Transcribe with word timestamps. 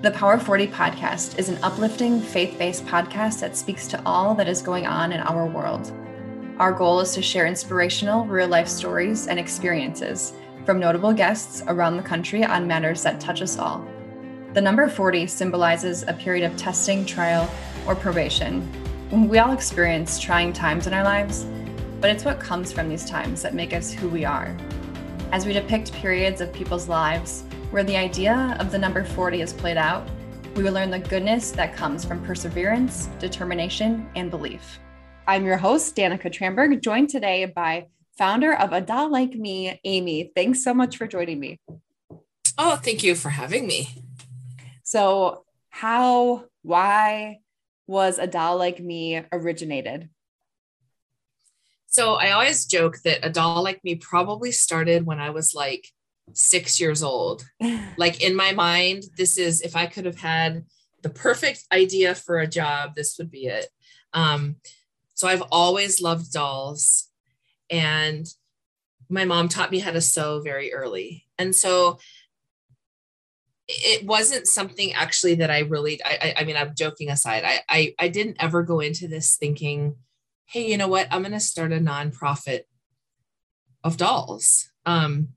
The 0.00 0.12
Power 0.12 0.38
40 0.38 0.68
podcast 0.68 1.40
is 1.40 1.48
an 1.48 1.58
uplifting, 1.60 2.20
faith 2.20 2.56
based 2.56 2.86
podcast 2.86 3.40
that 3.40 3.56
speaks 3.56 3.88
to 3.88 4.00
all 4.06 4.32
that 4.36 4.46
is 4.46 4.62
going 4.62 4.86
on 4.86 5.10
in 5.10 5.18
our 5.18 5.44
world. 5.44 5.90
Our 6.60 6.70
goal 6.70 7.00
is 7.00 7.14
to 7.14 7.22
share 7.22 7.46
inspirational, 7.46 8.24
real 8.24 8.46
life 8.46 8.68
stories 8.68 9.26
and 9.26 9.40
experiences 9.40 10.34
from 10.64 10.78
notable 10.78 11.12
guests 11.12 11.64
around 11.66 11.96
the 11.96 12.04
country 12.04 12.44
on 12.44 12.68
matters 12.68 13.02
that 13.02 13.20
touch 13.20 13.42
us 13.42 13.58
all. 13.58 13.84
The 14.54 14.60
number 14.60 14.86
40 14.88 15.26
symbolizes 15.26 16.04
a 16.04 16.12
period 16.12 16.48
of 16.48 16.56
testing, 16.56 17.04
trial, 17.04 17.50
or 17.84 17.96
probation. 17.96 18.70
We 19.28 19.38
all 19.38 19.50
experience 19.50 20.20
trying 20.20 20.52
times 20.52 20.86
in 20.86 20.94
our 20.94 21.02
lives, 21.02 21.44
but 22.00 22.10
it's 22.10 22.24
what 22.24 22.38
comes 22.38 22.72
from 22.72 22.88
these 22.88 23.04
times 23.04 23.42
that 23.42 23.52
make 23.52 23.72
us 23.72 23.92
who 23.92 24.08
we 24.08 24.24
are. 24.24 24.56
As 25.32 25.44
we 25.44 25.52
depict 25.52 25.92
periods 25.92 26.40
of 26.40 26.52
people's 26.52 26.88
lives, 26.88 27.42
where 27.70 27.84
the 27.84 27.96
idea 27.96 28.56
of 28.60 28.72
the 28.72 28.78
number 28.78 29.04
40 29.04 29.42
is 29.42 29.52
played 29.52 29.76
out, 29.76 30.08
we 30.54 30.62
will 30.62 30.72
learn 30.72 30.90
the 30.90 30.98
goodness 30.98 31.50
that 31.50 31.76
comes 31.76 32.02
from 32.02 32.24
perseverance, 32.24 33.10
determination, 33.18 34.08
and 34.16 34.30
belief. 34.30 34.80
I'm 35.26 35.44
your 35.44 35.58
host, 35.58 35.94
Danica 35.94 36.32
Tramberg, 36.32 36.80
joined 36.82 37.10
today 37.10 37.44
by 37.44 37.88
founder 38.16 38.54
of 38.54 38.72
A 38.72 38.80
Doll 38.80 39.10
Like 39.10 39.34
Me, 39.34 39.78
Amy. 39.84 40.32
Thanks 40.34 40.64
so 40.64 40.72
much 40.72 40.96
for 40.96 41.06
joining 41.06 41.38
me. 41.38 41.60
Oh, 42.56 42.76
thank 42.76 43.02
you 43.02 43.14
for 43.14 43.28
having 43.28 43.66
me. 43.66 43.90
So, 44.82 45.44
how, 45.68 46.46
why 46.62 47.40
was 47.86 48.18
A 48.18 48.26
Doll 48.26 48.56
Like 48.56 48.80
Me 48.80 49.22
originated? 49.30 50.08
So, 51.86 52.14
I 52.14 52.30
always 52.30 52.64
joke 52.64 52.96
that 53.04 53.18
A 53.22 53.28
Doll 53.28 53.62
Like 53.62 53.84
Me 53.84 53.94
probably 53.94 54.52
started 54.52 55.04
when 55.04 55.20
I 55.20 55.28
was 55.28 55.54
like 55.54 55.92
six 56.34 56.80
years 56.80 57.02
old. 57.02 57.44
like 57.96 58.22
in 58.22 58.34
my 58.34 58.52
mind, 58.52 59.04
this 59.16 59.38
is 59.38 59.60
if 59.60 59.76
I 59.76 59.86
could 59.86 60.04
have 60.04 60.18
had 60.18 60.64
the 61.02 61.10
perfect 61.10 61.64
idea 61.72 62.14
for 62.14 62.38
a 62.38 62.46
job, 62.46 62.94
this 62.94 63.16
would 63.18 63.30
be 63.30 63.46
it. 63.46 63.68
Um, 64.12 64.56
so 65.14 65.28
I've 65.28 65.42
always 65.50 66.00
loved 66.00 66.32
dolls, 66.32 67.08
and 67.70 68.26
my 69.08 69.24
mom 69.24 69.48
taught 69.48 69.70
me 69.70 69.78
how 69.78 69.90
to 69.90 70.00
sew 70.00 70.40
very 70.40 70.72
early. 70.72 71.26
And 71.38 71.54
so 71.54 71.98
it 73.68 74.06
wasn't 74.06 74.46
something 74.46 74.92
actually 74.94 75.36
that 75.36 75.50
I 75.50 75.60
really, 75.60 76.00
I, 76.04 76.34
I 76.38 76.44
mean, 76.44 76.56
I'm 76.56 76.74
joking 76.74 77.10
aside, 77.10 77.44
I, 77.44 77.60
I, 77.68 77.94
I 77.98 78.08
didn't 78.08 78.36
ever 78.40 78.62
go 78.62 78.80
into 78.80 79.08
this 79.08 79.36
thinking, 79.36 79.96
hey, 80.46 80.70
you 80.70 80.78
know 80.78 80.88
what, 80.88 81.06
I'm 81.10 81.22
going 81.22 81.32
to 81.32 81.40
start 81.40 81.72
a 81.72 81.78
nonprofit 81.78 82.62
of 83.84 83.98
dolls. 83.98 84.70
Um, 84.86 85.28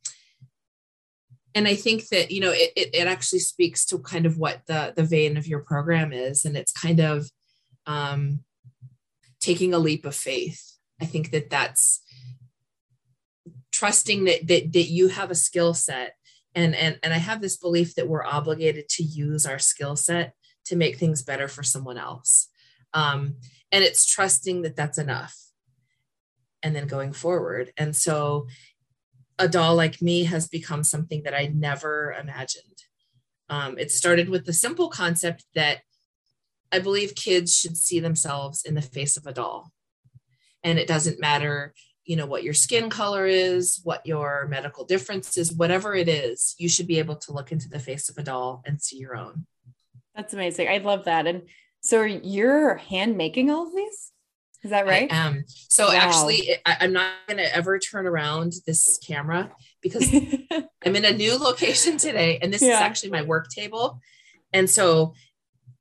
and 1.53 1.67
I 1.67 1.75
think 1.75 2.07
that 2.09 2.31
you 2.31 2.41
know 2.41 2.52
it, 2.52 2.71
it, 2.75 2.89
it 2.94 3.07
actually 3.07 3.39
speaks 3.39 3.85
to 3.88 3.99
kind 3.99 4.25
of 4.25 4.38
what 4.38 4.61
the 4.67 4.94
the 4.95 5.03
vein 5.03 5.38
of 5.38 5.47
your 5.47 5.59
program 5.59 6.13
is, 6.13 6.45
and 6.45 6.55
it's 6.55 6.71
kind 6.71 6.99
of 6.99 7.30
um, 7.85 8.44
taking 9.39 9.73
a 9.73 9.79
leap 9.79 10.05
of 10.05 10.16
faith. 10.16 10.77
I 11.02 11.05
think 11.05 11.31
that 11.31 11.49
that's 11.49 12.02
trusting 13.72 14.25
that 14.25 14.47
that 14.47 14.72
that 14.73 14.89
you 14.89 15.09
have 15.09 15.31
a 15.31 15.35
skill 15.35 15.73
set, 15.73 16.16
and 16.55 16.75
and 16.75 16.99
and 17.03 17.13
I 17.13 17.17
have 17.17 17.41
this 17.41 17.57
belief 17.57 17.95
that 17.95 18.07
we're 18.07 18.25
obligated 18.25 18.88
to 18.89 19.03
use 19.03 19.45
our 19.45 19.59
skill 19.59 19.95
set 19.95 20.33
to 20.66 20.75
make 20.75 20.97
things 20.97 21.23
better 21.23 21.47
for 21.47 21.63
someone 21.63 21.97
else, 21.97 22.47
um, 22.94 23.35
and 23.72 23.83
it's 23.83 24.05
trusting 24.05 24.61
that 24.61 24.75
that's 24.75 24.97
enough, 24.97 25.38
and 26.63 26.75
then 26.75 26.88
going 26.88 27.11
forward. 27.11 27.73
And 27.75 27.95
so 27.95 28.47
a 29.39 29.47
doll 29.47 29.75
like 29.75 30.01
me 30.01 30.25
has 30.25 30.47
become 30.47 30.83
something 30.83 31.23
that 31.23 31.33
I 31.33 31.51
never 31.53 32.15
imagined. 32.19 32.83
Um, 33.49 33.77
it 33.77 33.91
started 33.91 34.29
with 34.29 34.45
the 34.45 34.53
simple 34.53 34.89
concept 34.89 35.45
that 35.55 35.79
I 36.71 36.79
believe 36.79 37.15
kids 37.15 37.57
should 37.57 37.75
see 37.75 37.99
themselves 37.99 38.63
in 38.63 38.75
the 38.75 38.81
face 38.81 39.17
of 39.17 39.28
a 39.28 39.33
doll. 39.33 39.72
And 40.63 40.79
it 40.79 40.88
doesn't 40.88 41.19
matter, 41.19 41.73
you 42.06 42.16
know, 42.16 42.25
what 42.25 42.44
your 42.44 42.53
skin 42.53 42.89
color 42.89 43.25
is, 43.25 43.81
what 43.83 44.06
your 44.06 44.47
medical 44.50 44.85
difference 44.85 45.38
is, 45.38 45.51
whatever 45.51 45.95
it 45.95 46.07
is, 46.07 46.56
you 46.57 46.69
should 46.69 46.88
be 46.88 47.00
able 47.00 47.16
to 47.17 47.33
look 47.33 47.51
into 47.51 47.67
the 47.67 47.79
face 47.79 48.09
of 48.09 48.17
a 48.17 48.23
doll 48.23 48.61
and 48.66 48.81
see 48.81 48.97
your 48.97 49.16
own. 49.16 49.45
That's 50.16 50.33
amazing. 50.33 50.67
I 50.69 50.77
love 50.77 51.06
that. 51.06 51.27
And 51.27 51.44
so 51.81 52.03
you're 52.03 52.75
hand 52.75 53.17
making 53.17 53.50
all 53.50 53.67
of 53.67 53.75
these? 53.75 54.10
Is 54.63 54.69
that 54.69 54.85
right? 54.85 55.11
I 55.11 55.16
am. 55.16 55.45
So 55.47 55.88
wow. 55.88 55.94
actually, 55.95 56.51
I, 56.66 56.77
am 56.85 56.94
not 56.94 57.13
going 57.27 57.38
to 57.38 57.55
ever 57.55 57.79
turn 57.79 58.05
around 58.05 58.53
this 58.67 58.99
camera 58.99 59.51
because 59.81 60.07
I'm 60.85 60.95
in 60.95 61.05
a 61.05 61.11
new 61.11 61.38
location 61.38 61.97
today, 61.97 62.38
and 62.41 62.53
this 62.53 62.61
yeah. 62.61 62.75
is 62.75 62.81
actually 62.81 63.09
my 63.09 63.23
work 63.23 63.50
table. 63.50 64.00
And 64.53 64.69
so 64.69 65.13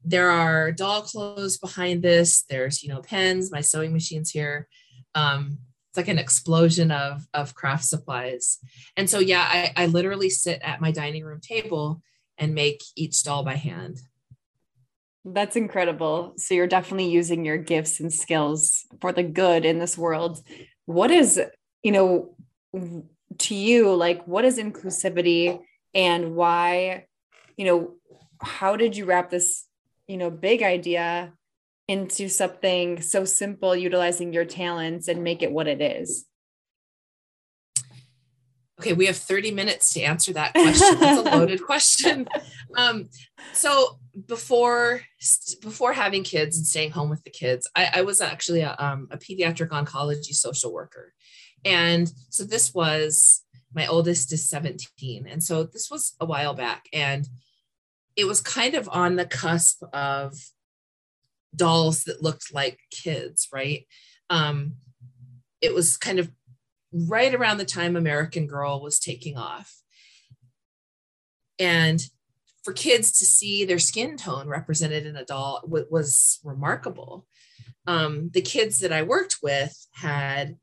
there 0.03 0.31
are 0.31 0.73
doll 0.73 1.03
clothes 1.03 1.59
behind 1.59 2.03
this. 2.03 2.43
There's 2.49 2.83
you 2.83 2.89
know 2.89 3.03
pens, 3.03 3.53
my 3.53 3.61
sewing 3.61 3.93
machines 3.93 4.31
here. 4.31 4.67
Um, 5.15 5.59
it's 5.91 5.97
like 5.97 6.09
an 6.09 6.19
explosion 6.19 6.91
of 6.91 7.27
of 7.35 7.55
craft 7.55 7.85
supplies. 7.85 8.59
And 8.97 9.11
so 9.11 9.19
yeah, 9.19 9.47
I, 9.47 9.73
I 9.77 9.87
literally 9.87 10.31
sit 10.31 10.61
at 10.63 10.81
my 10.81 10.91
dining 10.91 11.25
room 11.25 11.41
table 11.41 12.03
and 12.39 12.55
make 12.55 12.81
each 12.97 13.23
doll 13.23 13.45
by 13.45 13.57
hand. 13.57 14.01
That's 15.25 15.57
incredible. 15.57 16.35
So 16.39 16.55
you're 16.55 16.67
definitely 16.67 17.11
using 17.11 17.45
your 17.45 17.59
gifts 17.59 18.01
and 18.01 18.13
skills 18.13 18.87
for 19.01 19.13
the 19.13 19.23
good 19.23 19.65
in 19.65 19.79
this 19.79 19.99
world. 19.99 20.41
What 20.87 21.11
is, 21.11 21.41
you 21.83 21.93
know, 21.93 22.35
to 23.39 23.55
you, 23.55 23.95
like 23.95 24.27
what 24.27 24.45
is 24.45 24.59
inclusivity 24.59 25.61
and 25.95 26.35
why, 26.35 27.07
you 27.57 27.67
know, 27.67 27.95
how 28.43 28.77
did 28.77 28.97
you 28.97 29.05
wrap 29.05 29.31
this, 29.31 29.67
you 30.07 30.17
know, 30.17 30.31
big 30.31 30.63
idea 30.63 31.35
into 31.87 32.29
something 32.29 33.03
so 33.03 33.25
simple, 33.25 33.77
utilizing 33.77 34.33
your 34.33 34.45
talents 34.47 35.09
and 35.09 35.23
make 35.23 35.43
it 35.43 35.53
what 35.53 35.69
it 35.69 35.83
is? 35.83 36.25
Okay, 38.81 38.95
we 38.95 39.05
have 39.05 39.17
30 39.17 39.51
minutes 39.51 39.93
to 39.93 40.01
answer 40.01 40.33
that 40.33 40.55
question. 40.55 40.99
That's 40.99 41.21
a 41.21 41.37
loaded 41.37 41.63
question. 41.63 42.27
Um, 42.77 43.09
so 43.53 43.99
before 44.29 45.03
before 45.61 45.93
having 45.93 46.23
kids 46.23 46.57
and 46.57 46.65
staying 46.65 46.93
home 46.93 47.11
with 47.11 47.25
the 47.25 47.31
kids, 47.31 47.69
I, 47.75 47.91
I 47.95 48.03
was 48.03 48.21
actually 48.21 48.61
a, 48.61 48.77
um, 48.79 49.09
a 49.11 49.19
pediatric 49.19 49.71
oncology 49.71 50.33
social 50.33 50.73
worker, 50.73 51.13
and 51.65 52.09
so 52.29 52.45
this 52.45 52.73
was 52.73 53.43
my 53.75 53.89
oldest 53.89 54.33
is 54.33 54.49
17, 54.49 55.27
and 55.27 55.43
so 55.43 55.65
this 55.65 55.91
was 55.91 56.15
a 56.21 56.27
while 56.27 56.55
back, 56.55 56.85
and 56.93 57.27
it 58.15 58.29
was 58.29 58.41
kind 58.41 58.77
of 58.77 58.89
on 58.93 59.17
the 59.17 59.27
cusp 59.27 59.83
of 59.93 60.39
dolls 61.57 62.05
that 62.05 62.23
looked 62.23 62.55
like 62.55 62.79
kids, 62.93 63.49
right? 63.53 63.85
Um, 64.31 64.77
it 65.61 65.75
was 65.75 65.97
kind 65.97 66.21
of 66.21 66.31
right 66.93 67.35
around 67.35 67.59
the 67.59 67.65
time 67.65 67.97
American 67.97 68.47
Girl 68.47 68.83
was 68.83 68.99
taking 68.99 69.37
off. 69.37 69.77
And 71.59 72.03
for 72.63 72.73
kids 72.73 73.13
to 73.19 73.25
see 73.25 73.65
their 73.65 73.79
skin 73.79 74.17
tone 74.17 74.49
represented 74.49 75.07
in 75.07 75.17
a 75.17 75.25
doll 75.25 75.61
w- 75.63 75.87
was 75.91 76.41
remarkable. 76.45 77.27
Um, 77.87 78.31
the 78.33 78.43
kids 78.43 78.81
that 78.81 78.93
I 78.93 79.03
worked 79.03 79.39
with 79.43 79.87
had 79.93 80.57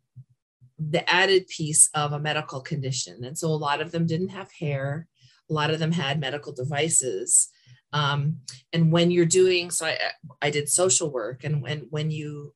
the 0.79 1.09
added 1.09 1.47
piece 1.47 1.89
of 1.93 2.13
a 2.13 2.19
medical 2.19 2.61
condition. 2.61 3.23
And 3.23 3.37
so 3.37 3.47
a 3.47 3.55
lot 3.55 3.81
of 3.81 3.91
them 3.91 4.05
didn't 4.05 4.29
have 4.29 4.51
hair, 4.51 5.07
a 5.49 5.53
lot 5.53 5.71
of 5.71 5.79
them 5.79 5.91
had 5.91 6.19
medical 6.19 6.53
devices. 6.53 7.49
Um, 7.93 8.37
and 8.73 8.91
when 8.91 9.11
you're 9.11 9.25
doing, 9.25 9.71
so 9.71 9.87
I, 9.87 9.97
I 10.41 10.49
did 10.49 10.69
social 10.69 11.09
work, 11.09 11.43
and 11.43 11.61
when, 11.61 11.87
when 11.89 12.11
you 12.11 12.53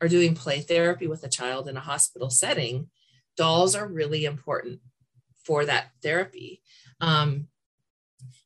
are 0.00 0.08
doing 0.08 0.34
play 0.34 0.60
therapy 0.60 1.06
with 1.06 1.22
a 1.22 1.28
child 1.28 1.68
in 1.68 1.76
a 1.76 1.80
hospital 1.80 2.30
setting, 2.30 2.88
dolls 3.36 3.74
are 3.74 3.86
really 3.86 4.24
important 4.24 4.80
for 5.44 5.64
that 5.64 5.86
therapy. 6.02 6.62
Um, 7.00 7.48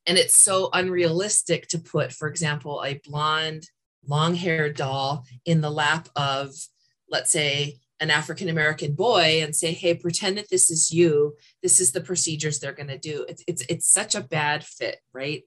and 0.07 0.19
it's 0.19 0.39
so 0.39 0.71
unrealistic 0.73 1.69
to 1.69 1.79
put, 1.79 2.13
for 2.13 2.29
example, 2.29 2.83
a 2.85 3.01
blonde, 3.05 3.69
long 4.07 4.35
haired 4.35 4.77
doll 4.77 5.25
in 5.45 5.61
the 5.61 5.71
lap 5.71 6.09
of, 6.17 6.55
let's 7.11 7.31
say, 7.31 7.79
an 7.99 8.11
African 8.11 8.49
American 8.49 8.95
boy 8.95 9.43
and 9.43 9.57
say, 9.57 9.73
hey, 9.73 9.95
pretend 9.95 10.37
that 10.39 10.51
this 10.51 10.71
is 10.71 10.93
you. 10.93 11.35
This 11.63 11.81
is 11.81 11.93
the 11.93 12.01
procedures 12.01 12.59
they're 12.59 12.73
going 12.73 12.89
to 12.89 12.99
do. 12.99 13.25
It's, 13.29 13.43
it's, 13.47 13.63
it's 13.69 13.91
such 13.93 14.15
a 14.15 14.21
bad 14.21 14.65
fit, 14.65 14.99
right? 15.13 15.43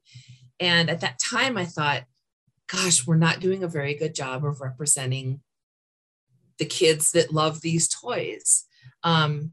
And 0.59 0.89
at 0.89 1.01
that 1.01 1.19
time, 1.19 1.57
I 1.57 1.65
thought, 1.65 2.03
gosh, 2.67 3.05
we're 3.05 3.15
not 3.15 3.39
doing 3.39 3.63
a 3.63 3.67
very 3.67 3.95
good 3.95 4.13
job 4.15 4.43
of 4.43 4.61
representing 4.61 5.41
the 6.57 6.65
kids 6.65 7.11
that 7.11 7.33
love 7.33 7.61
these 7.61 7.87
toys. 7.87 8.65
Um, 9.03 9.51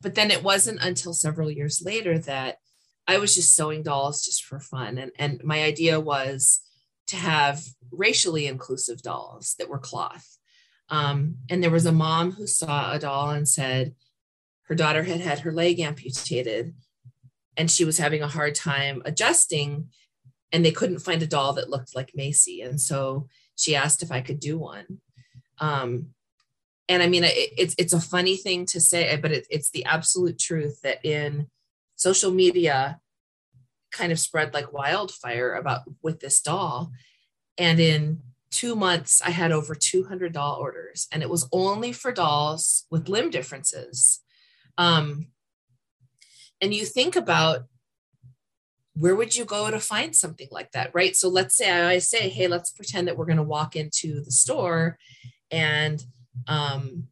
but 0.00 0.14
then 0.14 0.30
it 0.30 0.42
wasn't 0.42 0.80
until 0.82 1.12
several 1.12 1.50
years 1.50 1.82
later 1.84 2.18
that 2.20 2.58
I 3.06 3.18
was 3.18 3.34
just 3.34 3.54
sewing 3.54 3.82
dolls 3.82 4.24
just 4.24 4.44
for 4.44 4.60
fun. 4.60 4.98
And, 4.98 5.12
and 5.18 5.42
my 5.44 5.62
idea 5.62 6.00
was 6.00 6.60
to 7.08 7.16
have 7.16 7.62
racially 7.90 8.46
inclusive 8.46 9.02
dolls 9.02 9.54
that 9.58 9.68
were 9.68 9.78
cloth. 9.78 10.38
Um, 10.88 11.36
and 11.48 11.62
there 11.62 11.70
was 11.70 11.86
a 11.86 11.92
mom 11.92 12.32
who 12.32 12.46
saw 12.46 12.92
a 12.92 12.98
doll 12.98 13.30
and 13.30 13.48
said 13.48 13.94
her 14.64 14.74
daughter 14.74 15.02
had 15.02 15.20
had 15.20 15.40
her 15.40 15.52
leg 15.52 15.80
amputated 15.80 16.74
and 17.56 17.70
she 17.70 17.84
was 17.84 17.98
having 17.98 18.22
a 18.22 18.28
hard 18.28 18.54
time 18.54 19.02
adjusting. 19.04 19.88
and 20.52 20.64
they 20.64 20.70
couldn't 20.70 20.98
find 20.98 21.22
a 21.22 21.26
doll 21.26 21.54
that 21.54 21.70
looked 21.70 21.94
like 21.96 22.12
Macy. 22.14 22.60
And 22.60 22.78
so 22.80 23.26
she 23.56 23.74
asked 23.74 24.02
if 24.02 24.12
I 24.12 24.20
could 24.20 24.38
do 24.38 24.58
one. 24.58 24.98
Um, 25.58 26.08
and 26.92 27.02
I 27.02 27.08
mean, 27.08 27.24
it, 27.24 27.32
it's 27.34 27.74
it's 27.78 27.94
a 27.94 28.00
funny 28.00 28.36
thing 28.36 28.66
to 28.66 28.80
say, 28.80 29.16
but 29.16 29.32
it, 29.32 29.46
it's 29.48 29.70
the 29.70 29.86
absolute 29.86 30.38
truth 30.38 30.82
that 30.82 31.02
in 31.04 31.48
social 31.96 32.30
media, 32.30 33.00
kind 33.90 34.12
of 34.12 34.20
spread 34.20 34.52
like 34.52 34.74
wildfire 34.74 35.54
about 35.54 35.82
with 36.02 36.20
this 36.20 36.42
doll, 36.42 36.92
and 37.56 37.80
in 37.80 38.20
two 38.50 38.76
months 38.76 39.22
I 39.24 39.30
had 39.30 39.52
over 39.52 39.74
200 39.74 40.34
doll 40.34 40.58
orders, 40.60 41.08
and 41.10 41.22
it 41.22 41.30
was 41.30 41.48
only 41.50 41.92
for 41.92 42.12
dolls 42.12 42.84
with 42.90 43.08
limb 43.08 43.30
differences. 43.30 44.20
Um, 44.76 45.28
and 46.60 46.74
you 46.74 46.84
think 46.84 47.16
about 47.16 47.64
where 48.94 49.16
would 49.16 49.34
you 49.34 49.46
go 49.46 49.70
to 49.70 49.80
find 49.80 50.14
something 50.14 50.48
like 50.50 50.70
that 50.72 50.90
right 50.92 51.16
so 51.16 51.26
let's 51.26 51.56
say 51.56 51.70
i 51.70 51.98
say 51.98 52.28
hey 52.28 52.46
let's 52.46 52.70
pretend 52.70 53.08
that 53.08 53.16
we're 53.16 53.24
going 53.24 53.38
to 53.38 53.42
walk 53.42 53.74
into 53.74 54.22
the 54.22 54.30
store 54.30 54.98
and 55.50 56.04
um, 56.46 57.08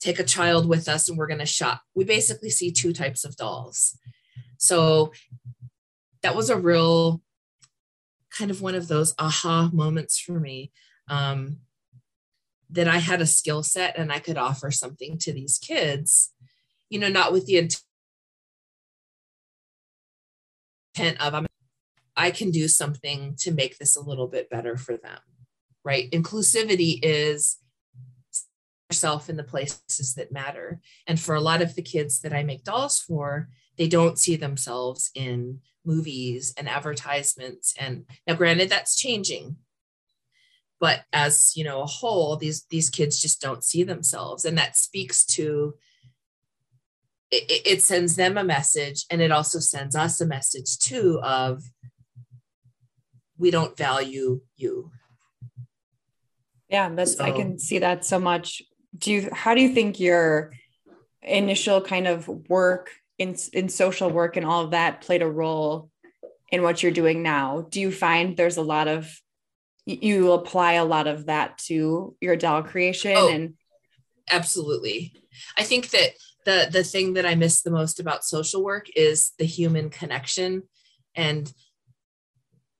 take 0.00 0.18
a 0.18 0.24
child 0.24 0.68
with 0.68 0.88
us 0.88 1.08
and 1.08 1.16
we're 1.16 1.26
going 1.26 1.38
to 1.38 1.46
shop 1.46 1.82
we 1.94 2.04
basically 2.04 2.50
see 2.50 2.70
two 2.70 2.92
types 2.92 3.24
of 3.24 3.36
dolls 3.36 3.98
so 4.58 5.12
that 6.22 6.34
was 6.34 6.50
a 6.50 6.56
real 6.56 7.20
kind 8.36 8.50
of 8.50 8.62
one 8.62 8.74
of 8.74 8.88
those 8.88 9.14
aha 9.18 9.70
moments 9.72 10.18
for 10.18 10.40
me 10.40 10.72
um, 11.08 11.58
that 12.70 12.88
i 12.88 12.98
had 12.98 13.20
a 13.20 13.26
skill 13.26 13.62
set 13.62 13.96
and 13.96 14.12
i 14.12 14.18
could 14.18 14.38
offer 14.38 14.70
something 14.70 15.18
to 15.18 15.32
these 15.32 15.58
kids 15.58 16.32
you 16.90 16.98
know 16.98 17.08
not 17.08 17.32
with 17.32 17.46
the 17.46 17.56
intent 17.56 17.82
of 21.20 21.34
I'm, 21.34 21.46
I 22.16 22.30
can 22.30 22.50
do 22.50 22.68
something 22.68 23.34
to 23.38 23.52
make 23.52 23.78
this 23.78 23.96
a 23.96 24.02
little 24.02 24.26
bit 24.26 24.50
better 24.50 24.76
for 24.76 24.96
them, 24.96 25.18
right? 25.84 26.10
Inclusivity 26.10 26.98
is 27.02 27.56
yourself 28.92 29.28
in 29.30 29.36
the 29.36 29.44
places 29.44 30.14
that 30.16 30.32
matter. 30.32 30.80
And 31.06 31.18
for 31.18 31.34
a 31.34 31.40
lot 31.40 31.62
of 31.62 31.74
the 31.74 31.82
kids 31.82 32.20
that 32.20 32.32
I 32.32 32.42
make 32.42 32.64
dolls 32.64 32.98
for, 33.00 33.48
they 33.78 33.88
don't 33.88 34.18
see 34.18 34.36
themselves 34.36 35.10
in 35.14 35.60
movies 35.84 36.52
and 36.56 36.68
advertisements. 36.68 37.74
And 37.78 38.04
now, 38.26 38.34
granted, 38.34 38.68
that's 38.68 38.96
changing. 38.96 39.56
But 40.78 41.04
as 41.12 41.52
you 41.56 41.64
know, 41.64 41.82
a 41.82 41.86
whole, 41.86 42.36
these 42.36 42.66
these 42.68 42.90
kids 42.90 43.18
just 43.20 43.40
don't 43.40 43.64
see 43.64 43.82
themselves, 43.82 44.44
and 44.44 44.58
that 44.58 44.76
speaks 44.76 45.24
to 45.36 45.74
it, 47.32 47.62
it 47.64 47.82
sends 47.82 48.14
them 48.16 48.36
a 48.36 48.44
message 48.44 49.06
and 49.10 49.20
it 49.22 49.32
also 49.32 49.58
sends 49.58 49.96
us 49.96 50.20
a 50.20 50.26
message 50.26 50.78
too 50.78 51.18
of 51.22 51.62
we 53.38 53.50
don't 53.50 53.76
value 53.76 54.40
you 54.56 54.90
yeah 56.68 56.88
that's 56.90 57.16
so, 57.16 57.24
i 57.24 57.30
can 57.30 57.58
see 57.58 57.78
that 57.78 58.04
so 58.04 58.18
much 58.18 58.62
do 58.96 59.12
you 59.12 59.28
how 59.32 59.54
do 59.54 59.60
you 59.60 59.72
think 59.72 59.98
your 59.98 60.52
initial 61.22 61.80
kind 61.80 62.06
of 62.06 62.28
work 62.48 62.90
in 63.18 63.36
in 63.52 63.68
social 63.68 64.10
work 64.10 64.36
and 64.36 64.46
all 64.46 64.64
of 64.64 64.72
that 64.72 65.00
played 65.00 65.22
a 65.22 65.30
role 65.30 65.90
in 66.50 66.62
what 66.62 66.82
you're 66.82 66.92
doing 66.92 67.22
now 67.22 67.66
do 67.70 67.80
you 67.80 67.90
find 67.90 68.36
there's 68.36 68.56
a 68.56 68.62
lot 68.62 68.88
of 68.88 69.18
you 69.86 70.32
apply 70.32 70.74
a 70.74 70.84
lot 70.84 71.06
of 71.06 71.26
that 71.26 71.58
to 71.58 72.14
your 72.20 72.36
doll 72.36 72.62
creation 72.62 73.14
oh, 73.16 73.28
and 73.28 73.54
absolutely 74.30 75.12
i 75.58 75.62
think 75.62 75.90
that 75.90 76.10
the 76.44 76.68
the 76.70 76.84
thing 76.84 77.14
that 77.14 77.26
I 77.26 77.34
miss 77.34 77.62
the 77.62 77.70
most 77.70 78.00
about 78.00 78.24
social 78.24 78.62
work 78.62 78.86
is 78.96 79.32
the 79.38 79.44
human 79.44 79.90
connection 79.90 80.64
and 81.14 81.52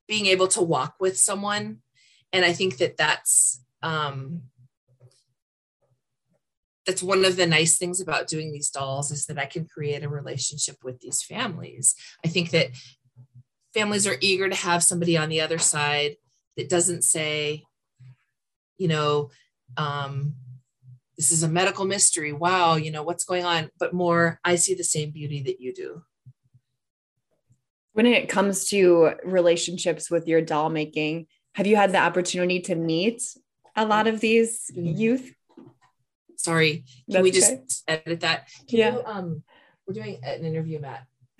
being 0.07 0.25
able 0.25 0.47
to 0.49 0.61
walk 0.61 0.95
with 0.99 1.17
someone. 1.17 1.79
And 2.31 2.43
I 2.43 2.53
think 2.53 2.77
that 2.77 2.97
that's 2.97 3.63
um, 3.81 4.43
that's 6.85 7.03
one 7.03 7.23
of 7.23 7.35
the 7.35 7.47
nice 7.47 7.77
things 7.77 8.01
about 8.01 8.27
doing 8.27 8.51
these 8.51 8.69
dolls 8.69 9.11
is 9.11 9.25
that 9.27 9.39
I 9.39 9.45
can 9.45 9.65
create 9.65 10.03
a 10.03 10.09
relationship 10.09 10.77
with 10.83 10.99
these 10.99 11.23
families. 11.23 11.95
I 12.25 12.27
think 12.27 12.51
that 12.51 12.71
families 13.73 14.05
are 14.05 14.17
eager 14.19 14.49
to 14.49 14.55
have 14.55 14.83
somebody 14.83 15.17
on 15.17 15.29
the 15.29 15.41
other 15.41 15.57
side 15.57 16.17
that 16.57 16.69
doesn't 16.69 17.03
say, 17.03 17.63
you 18.77 18.87
know, 18.87 19.29
um, 19.77 20.35
this 21.17 21.31
is 21.31 21.43
a 21.43 21.47
medical 21.47 21.85
mystery. 21.85 22.33
Wow, 22.33 22.75
you 22.75 22.91
know, 22.91 23.03
what's 23.03 23.23
going 23.23 23.45
on? 23.45 23.69
But 23.79 23.93
more, 23.93 24.39
I 24.43 24.55
see 24.55 24.73
the 24.73 24.83
same 24.83 25.11
beauty 25.11 25.41
that 25.43 25.61
you 25.61 25.73
do. 25.73 26.03
When 27.93 28.07
it 28.07 28.27
comes 28.27 28.65
to 28.69 29.11
relationships 29.23 30.09
with 30.09 30.27
your 30.27 30.41
doll 30.41 30.69
making, 30.69 31.27
have 31.53 31.67
you 31.67 31.75
had 31.75 31.91
the 31.91 31.99
opportunity 31.99 32.59
to 32.61 32.75
meet 32.75 33.21
a 33.75 33.85
lot 33.85 34.07
of 34.07 34.19
these 34.19 34.71
mm-hmm. 34.75 34.97
youth? 34.97 35.33
Sorry, 36.43 36.77
can 36.77 36.85
That's 37.07 37.23
we 37.23 37.31
just 37.31 37.51
okay. 37.51 38.01
edit 38.05 38.19
that? 38.21 38.49
Can 38.67 38.79
yeah. 38.79 38.93
You, 38.93 39.03
um, 39.05 39.43
we're 39.87 39.93
doing 39.93 40.19
an 40.23 40.43
interview, 40.45 40.79
Matt. 40.79 41.05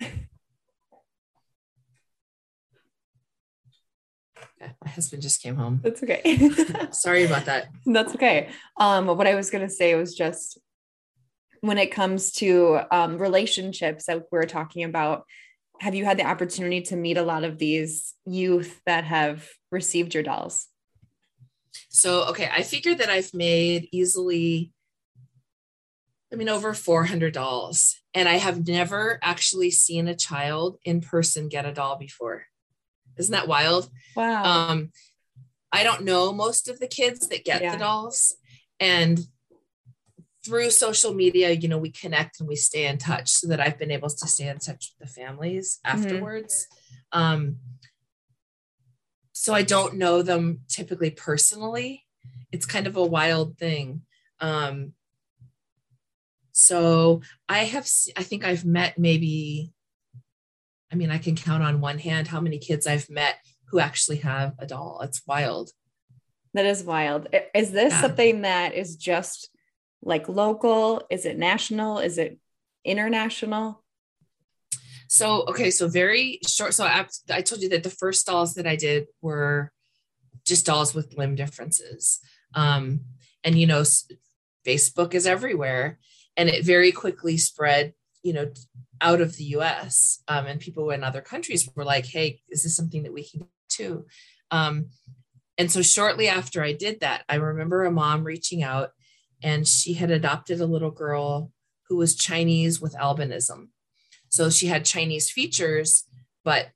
my 4.84 4.90
husband 4.90 5.22
just 5.22 5.42
came 5.42 5.56
home. 5.56 5.80
That's 5.82 6.02
okay. 6.02 6.50
Sorry 6.90 7.24
about 7.24 7.44
that. 7.46 7.68
That's 7.86 8.14
okay. 8.14 8.48
Um, 8.78 9.06
what 9.06 9.26
I 9.26 9.34
was 9.34 9.50
going 9.50 9.66
to 9.66 9.72
say 9.72 9.94
was 9.94 10.14
just 10.14 10.58
when 11.60 11.78
it 11.78 11.92
comes 11.92 12.32
to 12.32 12.80
um, 12.90 13.18
relationships 13.18 14.06
that 14.06 14.24
we're 14.30 14.44
talking 14.44 14.84
about, 14.84 15.24
have 15.80 15.94
you 15.94 16.04
had 16.04 16.18
the 16.18 16.26
opportunity 16.26 16.82
to 16.82 16.96
meet 16.96 17.16
a 17.16 17.22
lot 17.22 17.44
of 17.44 17.58
these 17.58 18.14
youth 18.26 18.80
that 18.86 19.04
have 19.04 19.48
received 19.70 20.14
your 20.14 20.22
dolls? 20.22 20.68
So, 21.88 22.28
okay, 22.28 22.50
I 22.52 22.62
figured 22.62 22.98
that 22.98 23.08
I've 23.08 23.32
made 23.32 23.88
easily, 23.92 24.72
I 26.32 26.36
mean, 26.36 26.48
over 26.48 26.74
400 26.74 27.32
dolls, 27.32 28.00
and 28.12 28.28
I 28.28 28.34
have 28.34 28.66
never 28.66 29.18
actually 29.22 29.70
seen 29.70 30.08
a 30.08 30.16
child 30.16 30.78
in 30.84 31.00
person 31.00 31.48
get 31.48 31.66
a 31.66 31.72
doll 31.72 31.96
before. 31.96 32.46
Isn't 33.16 33.32
that 33.32 33.48
wild? 33.48 33.88
Wow. 34.16 34.44
Um, 34.44 34.90
I 35.72 35.82
don't 35.82 36.04
know 36.04 36.32
most 36.32 36.68
of 36.68 36.80
the 36.80 36.86
kids 36.86 37.28
that 37.28 37.44
get 37.44 37.62
yeah. 37.62 37.72
the 37.72 37.78
dolls. 37.78 38.36
And 38.80 39.20
through 40.44 40.70
social 40.70 41.14
media, 41.14 41.50
you 41.50 41.68
know, 41.68 41.78
we 41.78 41.90
connect 41.90 42.38
and 42.38 42.48
we 42.48 42.56
stay 42.56 42.86
in 42.86 42.98
touch 42.98 43.30
so 43.30 43.48
that 43.48 43.60
I've 43.60 43.78
been 43.78 43.90
able 43.90 44.10
to 44.10 44.28
stay 44.28 44.48
in 44.48 44.58
touch 44.58 44.92
with 44.98 45.08
the 45.08 45.20
families 45.20 45.80
mm-hmm. 45.84 45.98
afterwards. 45.98 46.68
Mm-hmm. 47.12 47.20
Um, 47.20 47.56
so 49.32 49.54
I 49.54 49.62
don't 49.62 49.96
know 49.96 50.22
them 50.22 50.60
typically 50.68 51.10
personally. 51.10 52.04
It's 52.52 52.66
kind 52.66 52.86
of 52.86 52.96
a 52.96 53.04
wild 53.04 53.58
thing. 53.58 54.02
Um, 54.40 54.92
so 56.56 57.20
I 57.48 57.64
have, 57.64 57.86
I 58.16 58.22
think 58.22 58.44
I've 58.44 58.64
met 58.64 58.98
maybe 58.98 59.74
I 60.94 60.96
mean, 60.96 61.10
I 61.10 61.18
can 61.18 61.34
count 61.34 61.64
on 61.64 61.80
one 61.80 61.98
hand 61.98 62.28
how 62.28 62.40
many 62.40 62.56
kids 62.56 62.86
I've 62.86 63.10
met 63.10 63.34
who 63.70 63.80
actually 63.80 64.18
have 64.18 64.54
a 64.60 64.66
doll. 64.66 65.00
It's 65.02 65.22
wild. 65.26 65.72
That 66.52 66.66
is 66.66 66.84
wild. 66.84 67.26
Is 67.52 67.72
this 67.72 67.92
yeah. 67.92 68.00
something 68.00 68.42
that 68.42 68.74
is 68.74 68.94
just 68.94 69.50
like 70.02 70.28
local? 70.28 71.02
Is 71.10 71.26
it 71.26 71.36
national? 71.36 71.98
Is 71.98 72.16
it 72.16 72.38
international? 72.84 73.82
So, 75.08 75.42
okay, 75.48 75.72
so 75.72 75.88
very 75.88 76.38
short. 76.46 76.74
So, 76.74 76.84
I, 76.84 77.06
I 77.28 77.42
told 77.42 77.60
you 77.60 77.70
that 77.70 77.82
the 77.82 77.90
first 77.90 78.24
dolls 78.26 78.54
that 78.54 78.66
I 78.68 78.76
did 78.76 79.08
were 79.20 79.72
just 80.46 80.64
dolls 80.64 80.94
with 80.94 81.18
limb 81.18 81.34
differences. 81.34 82.20
Um, 82.54 83.00
and, 83.42 83.58
you 83.58 83.66
know, 83.66 83.82
Facebook 84.64 85.14
is 85.14 85.26
everywhere. 85.26 85.98
And 86.36 86.48
it 86.48 86.64
very 86.64 86.92
quickly 86.92 87.36
spread, 87.36 87.94
you 88.22 88.32
know, 88.32 88.50
out 89.00 89.20
of 89.20 89.36
the 89.36 89.44
US 89.44 90.22
um, 90.28 90.46
and 90.46 90.60
people 90.60 90.90
in 90.90 91.04
other 91.04 91.20
countries 91.20 91.68
were 91.74 91.84
like, 91.84 92.06
hey, 92.06 92.40
is 92.48 92.62
this 92.62 92.76
something 92.76 93.02
that 93.02 93.12
we 93.12 93.24
can 93.24 93.46
do? 93.76 94.06
Um, 94.50 94.90
and 95.58 95.70
so 95.70 95.82
shortly 95.82 96.28
after 96.28 96.62
I 96.62 96.72
did 96.72 97.00
that, 97.00 97.24
I 97.28 97.36
remember 97.36 97.84
a 97.84 97.90
mom 97.90 98.24
reaching 98.24 98.62
out 98.62 98.90
and 99.42 99.68
she 99.68 99.94
had 99.94 100.10
adopted 100.10 100.60
a 100.60 100.66
little 100.66 100.90
girl 100.90 101.52
who 101.88 101.96
was 101.96 102.16
Chinese 102.16 102.80
with 102.80 102.94
albinism. 102.94 103.68
So 104.30 104.50
she 104.50 104.66
had 104.66 104.84
Chinese 104.84 105.30
features, 105.30 106.04
but 106.44 106.70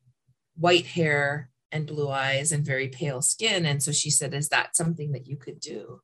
white 0.55 0.87
hair 0.87 1.51
and 1.73 1.87
blue 1.87 2.11
eyes 2.11 2.53
and 2.53 2.65
very 2.65 2.89
pale 2.89 3.23
skin. 3.23 3.67
And 3.67 3.83
so 3.83 3.91
she 3.91 4.11
said, 4.11 4.35
Is 4.35 4.49
that 4.51 4.77
something 4.77 5.13
that 5.13 5.27
you 5.27 5.37
could 5.37 5.61
do? 5.61 6.01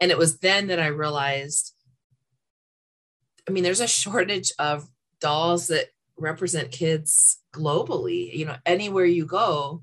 And 0.00 0.10
it 0.10 0.18
was 0.18 0.38
then 0.38 0.66
that 0.66 0.80
I 0.80 0.88
realized 0.88 1.71
I 3.48 3.52
mean, 3.52 3.64
there's 3.64 3.80
a 3.80 3.88
shortage 3.88 4.52
of 4.58 4.88
dolls 5.20 5.68
that 5.68 5.86
represent 6.18 6.70
kids 6.70 7.38
globally 7.54 8.32
you 8.32 8.44
know 8.44 8.56
anywhere 8.64 9.04
you 9.04 9.24
go 9.26 9.82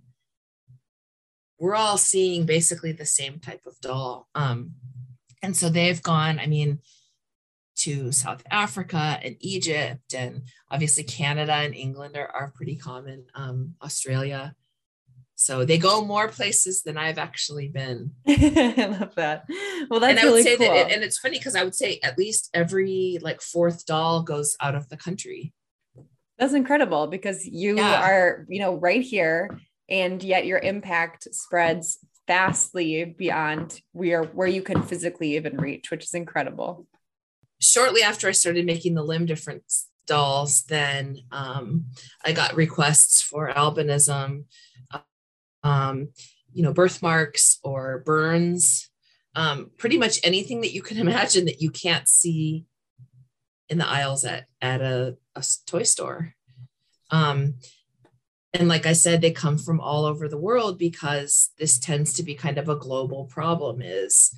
we're 1.60 1.76
all 1.76 1.98
seeing 1.98 2.46
basically 2.46 2.94
the 2.94 3.06
same 3.06 3.38
type 3.38 3.66
of 3.66 3.78
doll. 3.82 4.30
Um, 4.34 4.76
and 5.42 5.56
so 5.56 5.70
they've 5.70 6.02
gone 6.02 6.40
i 6.40 6.46
mean 6.46 6.80
to 7.76 8.12
south 8.12 8.44
africa 8.52 9.20
and 9.24 9.38
egypt 9.40 10.14
and 10.14 10.44
obviously 10.70 11.04
canada 11.04 11.54
and 11.54 11.74
england 11.74 12.18
are, 12.18 12.28
are 12.28 12.52
pretty 12.56 12.76
common. 12.76 13.26
Um, 13.36 13.76
australia 13.82 14.56
So 15.42 15.64
they 15.64 15.78
go 15.78 16.04
more 16.04 16.28
places 16.28 16.82
than 16.82 16.98
I've 16.98 17.18
actually 17.18 17.70
been. 17.70 18.12
I 18.28 18.98
love 19.00 19.16
that. 19.16 19.46
Well, 19.90 20.02
that's 20.02 20.12
and 20.12 20.20
I 20.20 20.24
really 20.24 20.34
would 20.34 20.44
say 20.44 20.58
cool. 20.58 20.68
that, 20.68 20.92
and 20.92 21.02
it's 21.02 21.18
funny 21.18 21.38
because 21.38 21.56
I 21.56 21.64
would 21.64 21.74
say 21.74 21.98
at 22.04 22.18
least 22.18 22.50
every 22.54 23.20
like 23.22 23.40
fourth 23.40 23.86
doll 23.86 24.22
goes 24.22 24.58
out 24.60 24.76
of 24.76 24.90
the 24.90 24.98
country. 24.98 25.54
That's 26.38 26.54
incredible 26.54 27.08
because 27.08 27.46
you 27.46 27.78
Yeah. 27.78 28.02
are, 28.04 28.46
you 28.50 28.60
know, 28.60 28.76
right 28.76 29.02
here 29.02 29.62
and 29.88 30.22
yet 30.22 30.46
your 30.46 30.60
impact 30.60 31.34
spreads 31.34 32.00
vastly 32.28 33.06
beyond 33.06 33.80
where 33.94 34.24
where 34.24 34.46
you 34.46 34.62
can 34.62 34.84
physically 34.84 35.38
even 35.38 35.56
reach, 35.56 35.90
which 35.90 36.04
is 36.04 36.14
incredible. 36.14 36.86
Shortly 37.62 38.04
after 38.04 38.28
I 38.28 38.34
started 38.34 38.66
making 38.66 38.96
the 38.96 39.04
limb 39.04 39.26
difference 39.26 39.88
dolls, 40.06 40.64
then 40.64 41.20
um, 41.32 41.86
I 42.26 42.34
got 42.34 42.58
requests 42.58 43.22
for 43.22 43.54
albinism, 43.54 44.44
um, 45.64 46.10
you 46.54 46.64
know, 46.64 46.74
birthmarks 46.74 47.60
or 47.64 48.00
burns, 48.06 48.90
um, 49.36 49.72
pretty 49.78 49.98
much 49.98 50.20
anything 50.24 50.62
that 50.62 50.74
you 50.74 50.82
can 50.82 50.98
imagine 51.06 51.46
that 51.46 51.62
you 51.62 51.70
can't 51.70 52.08
see 52.08 52.66
in 53.70 53.78
the 53.78 53.88
aisles 53.88 54.26
at 54.26 54.46
at 54.62 54.82
a, 54.82 55.16
a 55.36 55.44
toy 55.66 55.84
store. 55.84 56.34
Um, 57.12 57.56
and 58.54 58.68
like 58.68 58.88
I 58.88 58.94
said, 58.94 59.22
they 59.22 59.32
come 59.32 59.58
from 59.58 59.80
all 59.80 60.06
over 60.06 60.28
the 60.28 60.38
world 60.38 60.80
because 60.80 61.52
this 61.60 61.78
tends 61.78 62.14
to 62.14 62.24
be 62.24 62.34
kind 62.34 62.58
of 62.58 62.68
a 62.68 62.76
global 62.76 63.26
problem. 63.26 63.82
Is 63.84 64.34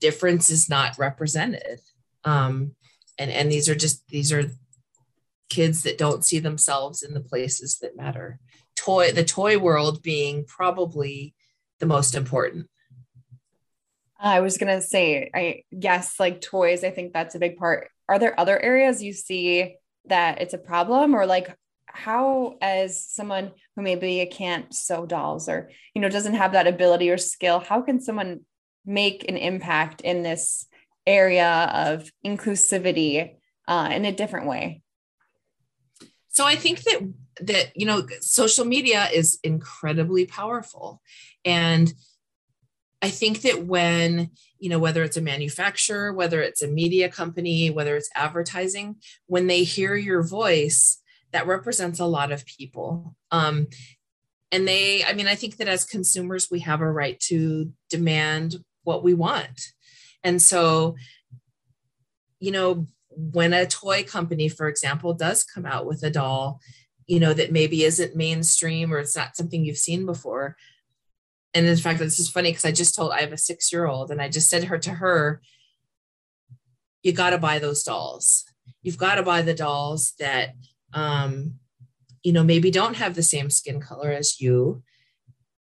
difference 0.00 0.48
is 0.48 0.68
not 0.68 0.96
represented, 0.96 1.80
um, 2.24 2.76
and 3.18 3.30
and 3.30 3.50
these 3.50 3.68
are 3.68 3.74
just 3.74 4.06
these 4.08 4.32
are 4.32 4.50
kids 5.50 5.82
that 5.82 5.98
don't 5.98 6.24
see 6.24 6.38
themselves 6.38 7.02
in 7.02 7.14
the 7.14 7.20
places 7.20 7.78
that 7.78 7.96
matter. 7.96 8.38
Toy 8.78 9.10
the 9.10 9.24
toy 9.24 9.58
world 9.58 10.02
being 10.02 10.44
probably 10.44 11.34
the 11.80 11.86
most 11.86 12.14
important. 12.14 12.68
I 14.20 14.40
was 14.40 14.56
gonna 14.56 14.80
say, 14.80 15.30
I 15.34 15.62
guess 15.76 16.20
like 16.20 16.40
toys, 16.40 16.84
I 16.84 16.90
think 16.90 17.12
that's 17.12 17.34
a 17.34 17.40
big 17.40 17.56
part. 17.56 17.88
Are 18.08 18.18
there 18.18 18.38
other 18.38 18.58
areas 18.58 19.02
you 19.02 19.12
see 19.12 19.76
that 20.06 20.40
it's 20.40 20.54
a 20.54 20.58
problem 20.58 21.14
or 21.14 21.26
like 21.26 21.54
how 21.86 22.56
as 22.60 23.04
someone 23.04 23.50
who 23.74 23.82
maybe 23.82 24.24
can't 24.30 24.72
sew 24.72 25.06
dolls 25.06 25.48
or 25.48 25.70
you 25.94 26.00
know 26.00 26.08
doesn't 26.08 26.34
have 26.34 26.52
that 26.52 26.68
ability 26.68 27.10
or 27.10 27.18
skill, 27.18 27.58
how 27.58 27.82
can 27.82 28.00
someone 28.00 28.40
make 28.86 29.28
an 29.28 29.36
impact 29.36 30.02
in 30.02 30.22
this 30.22 30.66
area 31.04 31.68
of 31.74 32.10
inclusivity 32.24 33.36
uh, 33.66 33.88
in 33.90 34.04
a 34.04 34.12
different 34.12 34.46
way? 34.46 34.82
so 36.38 36.46
i 36.46 36.54
think 36.54 36.82
that 36.84 37.00
that 37.40 37.72
you 37.76 37.86
know 37.86 38.06
social 38.20 38.64
media 38.64 39.08
is 39.12 39.38
incredibly 39.42 40.26
powerful. 40.26 41.02
And 41.44 41.92
i 43.00 43.08
think 43.08 43.42
that 43.42 43.64
when 43.64 44.28
you 44.58 44.68
know 44.68 44.80
whether 44.80 45.04
it's 45.04 45.16
a 45.16 45.20
manufacturer 45.20 46.12
whether 46.12 46.42
it's 46.42 46.62
a 46.62 46.66
media 46.66 47.08
company 47.08 47.70
whether 47.70 47.96
it's 47.96 48.10
advertising 48.16 48.96
when 49.26 49.46
they 49.46 49.62
hear 49.62 49.94
your 49.94 50.20
voice 50.20 51.00
that 51.32 51.46
represents 51.46 52.00
a 52.00 52.06
lot 52.06 52.32
of 52.32 52.46
people. 52.46 53.14
Um, 53.30 53.68
and 54.50 54.66
they 54.66 55.04
i 55.04 55.12
mean 55.12 55.26
i 55.26 55.34
think 55.34 55.58
that 55.58 55.68
as 55.68 55.84
consumers 55.84 56.48
we 56.50 56.60
have 56.60 56.80
a 56.80 56.90
right 56.90 57.20
to 57.20 57.70
demand 57.90 58.56
what 58.84 59.02
we 59.02 59.14
want. 59.14 59.60
And 60.24 60.40
so 60.40 60.96
you 62.40 62.50
know 62.50 62.86
when 63.10 63.52
a 63.52 63.66
toy 63.66 64.04
company 64.04 64.48
for 64.48 64.68
example 64.68 65.12
does 65.12 65.44
come 65.44 65.66
out 65.66 65.86
with 65.86 66.02
a 66.02 66.10
doll 66.10 66.60
you 67.08 67.18
know 67.18 67.32
that 67.34 67.50
maybe 67.50 67.82
isn't 67.82 68.14
mainstream 68.14 68.92
or 68.92 68.98
it's 68.98 69.16
not 69.16 69.34
something 69.34 69.64
you've 69.64 69.78
seen 69.78 70.06
before. 70.06 70.56
And 71.54 71.66
in 71.66 71.76
fact 71.76 71.98
this 71.98 72.20
is 72.20 72.30
funny 72.30 72.50
because 72.50 72.66
i 72.66 72.70
just 72.70 72.94
told 72.94 73.10
i 73.10 73.22
have 73.22 73.32
a 73.32 73.38
six 73.38 73.72
year 73.72 73.86
old 73.86 74.10
and 74.10 74.20
i 74.20 74.28
just 74.28 74.50
said 74.50 74.64
her 74.64 74.78
to 74.78 74.90
her 74.90 75.40
you 77.02 77.12
got 77.12 77.30
to 77.30 77.38
buy 77.38 77.58
those 77.58 77.82
dolls. 77.82 78.44
You've 78.82 78.98
got 78.98 79.16
to 79.16 79.22
buy 79.22 79.42
the 79.42 79.54
dolls 79.54 80.14
that 80.18 80.54
um 80.94 81.54
you 82.22 82.32
know 82.32 82.42
maybe 82.42 82.70
don't 82.70 82.96
have 82.96 83.14
the 83.14 83.22
same 83.22 83.50
skin 83.50 83.80
color 83.80 84.10
as 84.10 84.40
you 84.40 84.82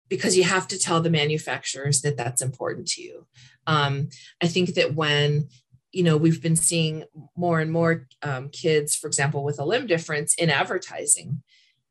because 0.09 0.37
you 0.37 0.43
have 0.43 0.67
to 0.67 0.77
tell 0.77 1.01
the 1.01 1.09
manufacturers 1.09 2.01
that 2.01 2.17
that's 2.17 2.41
important 2.41 2.87
to 2.87 3.01
you. 3.01 3.25
Um, 3.65 4.09
i 4.41 4.47
think 4.47 4.75
that 4.75 4.93
when 4.93 5.47
you 5.93 6.03
know 6.03 6.17
we've 6.17 6.41
been 6.41 6.55
seeing 6.55 7.05
more 7.37 7.59
and 7.61 7.71
more 7.71 8.07
um, 8.23 8.49
kids 8.49 8.95
for 8.95 9.07
example 9.07 9.43
with 9.43 9.59
a 9.59 9.65
limb 9.65 9.87
difference 9.87 10.33
in 10.35 10.49
advertising 10.49 11.41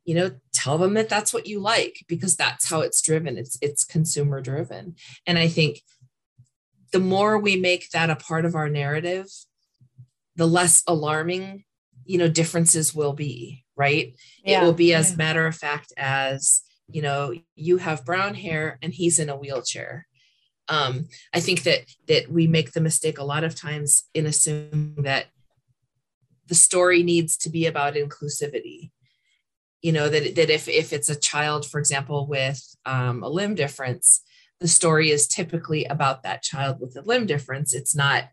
you 0.04 0.14
know 0.14 0.32
tell 0.52 0.76
them 0.78 0.94
that 0.94 1.08
that's 1.08 1.32
what 1.32 1.46
you 1.46 1.60
like 1.60 2.04
because 2.08 2.36
that's 2.36 2.68
how 2.68 2.80
it's 2.80 3.00
driven. 3.00 3.38
It's 3.38 3.56
it's 3.62 3.84
consumer 3.84 4.40
driven. 4.40 4.96
And 5.26 5.38
i 5.38 5.48
think 5.48 5.80
the 6.92 6.98
more 6.98 7.38
we 7.38 7.56
make 7.56 7.88
that 7.90 8.10
a 8.10 8.16
part 8.16 8.44
of 8.44 8.54
our 8.54 8.68
narrative 8.68 9.26
the 10.36 10.46
less 10.46 10.82
alarming 10.86 11.64
you 12.04 12.18
know 12.18 12.28
differences 12.28 12.94
will 12.94 13.12
be 13.14 13.64
right? 13.74 14.14
It 14.44 14.60
will 14.60 14.74
be 14.74 14.92
as 14.92 15.10
Yeah. 15.12 15.16
matter 15.16 15.46
of 15.46 15.56
fact 15.56 15.92
as 15.96 16.62
you 16.88 17.00
know 17.00 17.32
you 17.54 17.78
have 17.78 18.04
brown 18.04 18.34
hair 18.34 18.78
and 18.82 18.92
he's 18.92 19.18
in 19.18 19.30
a 19.30 19.36
wheelchair 19.36 20.06
um, 20.68 21.06
i 21.34 21.40
think 21.40 21.62
that 21.62 21.80
that 22.08 22.30
we 22.30 22.46
make 22.46 22.72
the 22.72 22.80
mistake 22.80 23.18
a 23.18 23.24
lot 23.24 23.44
of 23.44 23.54
times 23.54 24.04
in 24.14 24.26
assuming 24.26 24.94
that 25.02 25.26
the 26.52 26.54
story 26.54 27.02
needs 27.02 27.36
to 27.38 27.48
be 27.48 27.66
about 27.66 27.94
inclusivity. 27.94 28.90
You 29.80 29.92
know 29.92 30.10
that, 30.10 30.34
that 30.36 30.50
if 30.50 30.68
if 30.68 30.92
it's 30.92 31.08
a 31.08 31.18
child 31.18 31.66
for 31.66 31.78
example 31.80 32.26
with 32.26 32.62
um, 32.84 33.22
a 33.22 33.28
limb 33.28 33.54
difference 33.54 34.22
the 34.60 34.68
story 34.68 35.10
is 35.10 35.26
typically 35.26 35.86
about 35.86 36.22
that 36.22 36.42
child 36.42 36.78
with 36.78 36.94
a 36.96 37.00
limb 37.00 37.26
difference. 37.26 37.74
It's 37.74 37.96
not 37.96 38.24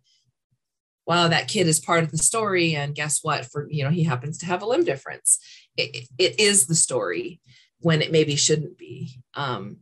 wow 1.07 1.27
that 1.29 1.47
kid 1.47 1.65
is 1.65 1.79
part 1.79 2.03
of 2.03 2.11
the 2.11 2.19
story 2.19 2.75
and 2.75 2.93
guess 2.93 3.23
what? 3.23 3.45
For 3.45 3.67
you 3.71 3.83
know 3.83 3.89
he 3.89 4.03
happens 4.03 4.37
to 4.39 4.45
have 4.45 4.61
a 4.61 4.67
limb 4.67 4.83
difference. 4.83 5.39
It, 5.77 6.07
it 6.17 6.39
is 6.39 6.67
the 6.67 6.75
story 6.75 7.39
when 7.79 8.01
it 8.01 8.11
maybe 8.11 8.35
shouldn't 8.35 8.77
be. 8.77 9.21
Um, 9.33 9.77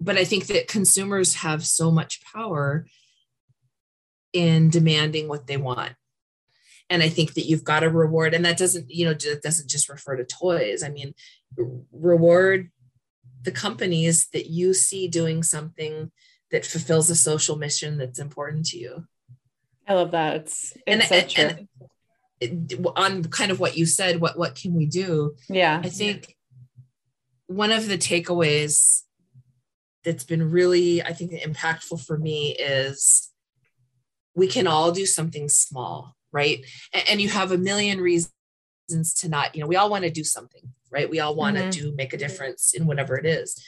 but 0.00 0.16
i 0.16 0.24
think 0.24 0.46
that 0.46 0.68
consumers 0.68 1.36
have 1.36 1.64
so 1.66 1.90
much 1.90 2.20
power 2.32 2.86
in 4.32 4.68
demanding 4.70 5.28
what 5.28 5.46
they 5.46 5.56
want. 5.56 5.92
And 6.90 7.02
i 7.02 7.08
think 7.08 7.34
that 7.34 7.46
you've 7.46 7.64
got 7.64 7.80
to 7.80 7.88
reward 7.90 8.34
and 8.34 8.44
that 8.44 8.58
doesn't 8.58 8.86
you 8.90 9.04
know 9.06 9.14
that 9.14 9.42
doesn't 9.42 9.70
just 9.70 9.88
refer 9.88 10.16
to 10.16 10.24
toys. 10.24 10.82
I 10.82 10.88
mean 10.90 11.14
reward 11.92 12.70
the 13.42 13.52
companies 13.52 14.28
that 14.32 14.46
you 14.50 14.74
see 14.74 15.08
doing 15.08 15.42
something 15.42 16.10
that 16.50 16.66
fulfills 16.66 17.10
a 17.10 17.16
social 17.16 17.56
mission 17.56 17.96
that's 17.98 18.18
important 18.18 18.66
to 18.66 18.78
you. 18.78 19.06
I 19.88 19.94
love 19.94 20.10
that. 20.12 20.36
It's 20.36 20.76
it's 20.86 21.10
And- 21.10 21.30
so 21.30 21.42
and- 21.42 21.68
and- 22.42 22.86
on 22.96 23.24
kind 23.24 23.50
of 23.50 23.58
what 23.58 23.76
you 23.78 23.86
said 23.86 24.20
what 24.20 24.38
what 24.38 24.54
can 24.54 24.74
we 24.74 24.86
do? 24.86 25.34
Yeah. 25.48 25.80
I 25.82 25.88
think 25.88 26.36
one 27.46 27.72
of 27.72 27.88
the 27.88 27.96
takeaways 27.98 29.02
that's 30.06 30.24
been 30.24 30.50
really, 30.52 31.02
I 31.02 31.12
think, 31.12 31.32
impactful 31.32 32.06
for 32.06 32.16
me 32.16 32.52
is 32.52 33.32
we 34.36 34.46
can 34.46 34.68
all 34.68 34.92
do 34.92 35.04
something 35.04 35.48
small, 35.48 36.14
right? 36.30 36.64
And, 36.94 37.02
and 37.10 37.20
you 37.20 37.28
have 37.28 37.50
a 37.50 37.58
million 37.58 38.00
reasons 38.00 38.30
to 39.16 39.28
not, 39.28 39.56
you 39.56 39.60
know, 39.60 39.66
we 39.66 39.74
all 39.74 39.90
want 39.90 40.04
to 40.04 40.10
do 40.10 40.22
something, 40.22 40.62
right? 40.92 41.10
We 41.10 41.18
all 41.18 41.34
want 41.34 41.56
to 41.56 41.64
Mhm. 41.64 41.72
do 41.72 41.94
make 41.96 42.12
a 42.12 42.16
difference 42.16 42.72
in 42.72 42.86
whatever 42.86 43.18
it 43.18 43.26
is. 43.26 43.60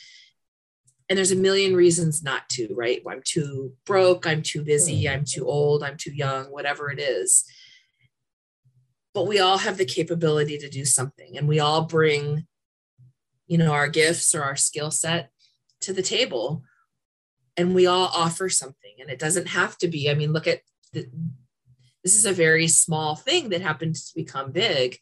And 1.09 1.19
there's 1.19 1.33
a 1.33 1.37
million 1.37 1.75
reasons 1.75 2.23
not 2.23 2.49
to, 2.51 2.73
right? 2.73 3.03
I'm 3.11 3.23
too 3.25 3.75
broke, 3.85 4.25
I'm 4.25 4.43
too 4.43 4.63
busy, 4.63 5.09
I'm 5.09 5.25
too 5.25 5.45
old, 5.45 5.83
I'm 5.83 5.97
too 5.97 6.13
young, 6.15 6.53
whatever 6.53 6.93
it 6.93 7.01
is. 7.01 7.45
But 9.13 9.27
we 9.27 9.41
all 9.41 9.59
have 9.59 9.77
the 9.77 9.85
capability 9.85 10.57
to 10.59 10.69
do 10.69 10.85
something, 10.85 11.37
and 11.37 11.49
we 11.49 11.59
all 11.59 11.83
bring 11.83 12.47
you 13.49 13.57
know 13.57 13.73
our 13.73 13.89
gifts 13.89 14.35
or 14.35 14.43
our 14.43 14.57
skill 14.57 14.91
set 14.91 15.31
to 15.89 15.93
the 15.93 16.03
table 16.03 16.63
and 17.57 17.75
we 17.75 17.87
all 17.87 18.11
offer 18.15 18.49
something 18.49 18.95
and 19.01 19.11
it 19.11 19.19
doesn't 19.19 19.49
have 19.49 19.77
to 19.79 19.89
be 19.89 20.11
i 20.11 20.15
mean 20.15 20.33
look 20.33 20.47
at 20.47 20.61
the, 20.93 21.07
this 22.09 22.15
is 22.15 22.27
a 22.27 22.33
very 22.33 22.69
small 22.69 23.17
thing 23.17 23.49
that 23.51 23.61
happens 23.61 24.09
to 24.09 24.15
become 24.15 24.53
big. 24.53 24.97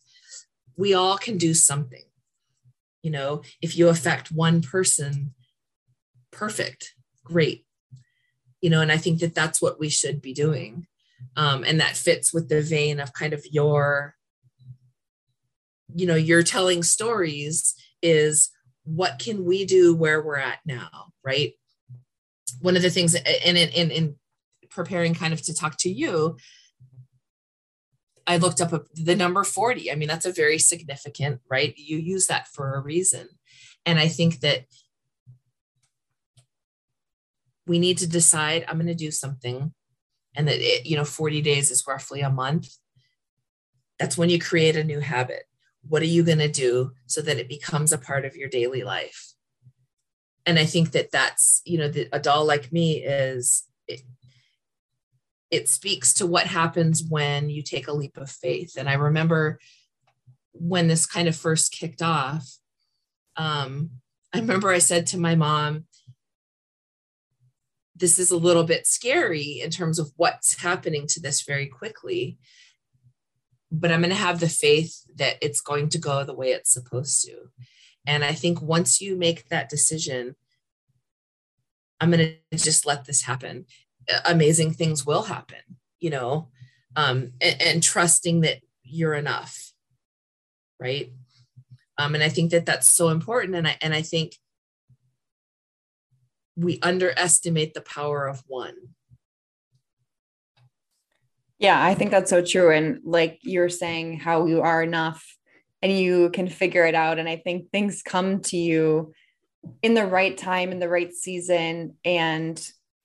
We 0.77 0.95
all 0.95 1.17
can 1.17 1.39
do 1.39 1.55
something. 1.55 2.03
You 3.03 3.11
know 3.13 3.43
if 3.63 3.77
you 3.77 3.89
affect 3.89 4.33
one 4.33 4.63
person 4.63 5.35
perfect 6.33 6.95
great. 7.25 7.65
You 8.61 8.71
know 8.71 8.81
and 8.81 8.91
i 8.91 8.97
think 8.97 9.21
that 9.21 9.35
that's 9.35 9.63
what 9.63 9.79
we 9.79 9.89
should 9.89 10.21
be 10.21 10.35
doing. 10.35 10.87
Um, 11.37 11.65
and 11.65 11.81
that 11.81 11.97
fits 11.97 12.33
with 12.35 12.49
the 12.49 12.61
vein 12.61 13.01
of 13.01 13.13
kind 13.13 13.33
of 13.33 13.45
your 13.51 14.17
you 15.95 16.07
know 16.07 16.17
you're 16.17 16.43
telling 16.43 16.83
stories 16.83 17.75
is 18.03 18.51
what 18.87 19.19
can 19.19 19.45
we 19.45 19.67
do 19.67 19.95
where 19.95 20.23
we're 20.23 20.37
at 20.37 20.59
now 20.65 21.13
right? 21.25 21.53
One 22.61 22.77
of 22.77 22.83
the 22.83 22.91
things 22.91 23.15
in, 23.15 23.57
in, 23.57 23.91
in 23.91 24.15
preparing 24.71 25.15
kind 25.15 25.35
of 25.35 25.43
to 25.43 25.55
talk 25.55 25.77
to 25.79 25.91
you 25.91 26.37
i 28.27 28.37
looked 28.37 28.61
up 28.61 28.73
the 28.95 29.15
number 29.15 29.45
40 29.45 29.91
i 29.91 29.95
mean 29.95 30.09
that's 30.09 30.27
a 30.27 30.33
very 30.33 30.59
significant 30.59 31.41
right? 31.49 31.75
You 31.77 31.99
use 31.99 32.27
that 32.27 32.49
for 32.49 32.75
a 32.75 32.81
reason. 32.81 33.29
And 33.85 33.99
I 33.99 34.09
think 34.09 34.41
that 34.41 34.67
we 37.67 37.79
need 37.79 37.99
to 37.99 38.09
decide 38.09 38.65
I'm 38.67 38.77
going 38.77 38.87
to 38.87 38.95
do 38.95 39.11
something 39.11 39.73
and 40.35 40.49
that 40.49 40.59
it, 40.59 40.87
you 40.87 40.97
know 40.97 41.05
40 41.05 41.41
days 41.43 41.71
is 41.71 41.85
roughly 41.87 42.21
a 42.21 42.31
month. 42.31 42.69
That's 43.99 44.19
when 44.19 44.29
you 44.29 44.39
create 44.39 44.77
a 44.77 44.85
new 44.85 45.01
habit 45.01 45.45
what 45.89 46.03
are 46.03 46.07
you 46.07 46.23
going 46.23 46.39
to 46.39 46.49
do 46.49 46.93
so 47.07 47.23
that 47.23 47.39
it 47.39 47.49
becomes 47.49 47.93
a 47.93 47.99
part 47.99 48.25
of 48.25 48.37
your 48.37 48.49
daily 48.49 48.83
life? 48.83 49.33
And 50.45 50.59
i 50.59 50.65
think 50.65 50.93
that 50.93 51.11
that's 51.11 51.61
you 51.65 51.79
know 51.79 51.89
the, 51.89 52.09
a 52.13 52.21
doll 52.21 52.45
like 52.45 52.73
me 52.73 53.03
is 53.03 53.65
it, 53.89 54.03
it 55.51 55.69
speaks 55.69 56.15
to 56.15 56.27
what 56.27 56.47
happens 56.47 57.03
when 57.03 57.51
you 57.51 57.63
take 57.63 57.89
a 57.89 57.93
leap 57.93 58.17
of 58.17 58.31
faith. 58.31 58.77
And 58.77 58.89
i 58.89 58.95
remember 58.95 59.59
when 60.53 60.89
this 60.89 61.07
kind 61.07 61.29
of 61.29 61.37
first 61.37 61.73
kicked 61.73 62.03
off 62.03 62.47
um, 63.37 63.91
i 64.33 64.39
remember 64.39 64.71
i 64.71 64.79
said 64.79 65.07
to 65.07 65.19
my 65.19 65.35
mom 65.35 65.85
this 67.95 68.19
is 68.19 68.31
a 68.31 68.37
little 68.37 68.65
bit 68.65 68.87
scary 68.87 69.61
in 69.63 69.71
terms 69.71 69.99
of 69.99 70.13
what's 70.17 70.61
happening 70.61 71.07
to 71.09 71.21
this 71.21 71.43
very 71.43 71.67
quickly 71.67 72.39
but 73.71 73.91
i'm 73.91 74.01
going 74.01 74.11
to 74.11 74.17
have 74.17 74.41
the 74.41 74.49
faith 74.49 75.03
that 75.17 75.37
it's 75.41 75.61
going 75.61 75.89
to 75.89 75.99
go 75.99 76.25
the 76.25 76.35
way 76.35 76.51
it's 76.51 76.73
supposed 76.73 77.25
to. 77.25 77.51
And 78.07 78.25
i 78.25 78.33
think 78.33 78.61
once 78.61 79.01
you 79.01 79.17
make 79.17 79.49
that 79.49 79.69
decision 79.69 80.37
i'm 82.01 82.11
going 82.11 82.37
to 82.51 82.57
just 82.57 82.87
let 82.87 83.05
this 83.05 83.23
happen. 83.23 83.67
Amazing 84.25 84.73
things 84.73 85.05
will 85.05 85.23
happen 85.23 85.79
you 85.99 86.11
know 86.11 86.49
um, 86.95 87.33
and, 87.41 87.61
and 87.61 87.83
trusting 87.83 88.41
that 88.43 88.59
you're 88.83 89.15
enough 89.15 89.73
right? 90.79 91.11
Um, 91.99 92.15
and 92.15 92.23
i 92.23 92.29
think 92.29 92.51
that 92.51 92.67
that's 92.67 92.89
so 92.89 93.09
important 93.09 93.55
and 93.55 93.67
i 93.67 93.77
and 93.81 93.95
i 93.95 94.03
think 94.03 94.37
we 96.57 96.79
underestimate 96.83 97.75
the 97.75 97.83
power 97.83 98.27
of 98.27 98.43
one. 98.47 98.75
Yeah, 101.59 101.83
I 101.83 101.95
think 101.95 102.11
that's 102.11 102.31
so 102.31 102.45
true. 102.45 102.71
And 102.71 103.01
like 103.05 103.39
you're 103.43 103.69
saying, 103.71 104.19
how 104.19 104.47
you 104.47 104.61
are 104.63 104.83
enough 104.83 105.25
and 105.83 105.91
you 105.97 106.31
can 106.31 106.49
figure 106.49 106.85
it 106.85 106.95
out. 106.95 107.19
And 107.19 107.29
I 107.29 107.37
think 107.37 107.71
things 107.71 108.03
come 108.03 108.41
to 108.43 108.57
you 108.57 109.13
in 109.83 109.95
the 109.95 110.07
right 110.07 110.37
time, 110.37 110.71
in 110.71 110.79
the 110.79 110.89
right 110.89 111.13
season. 111.13 111.97
And 112.05 112.61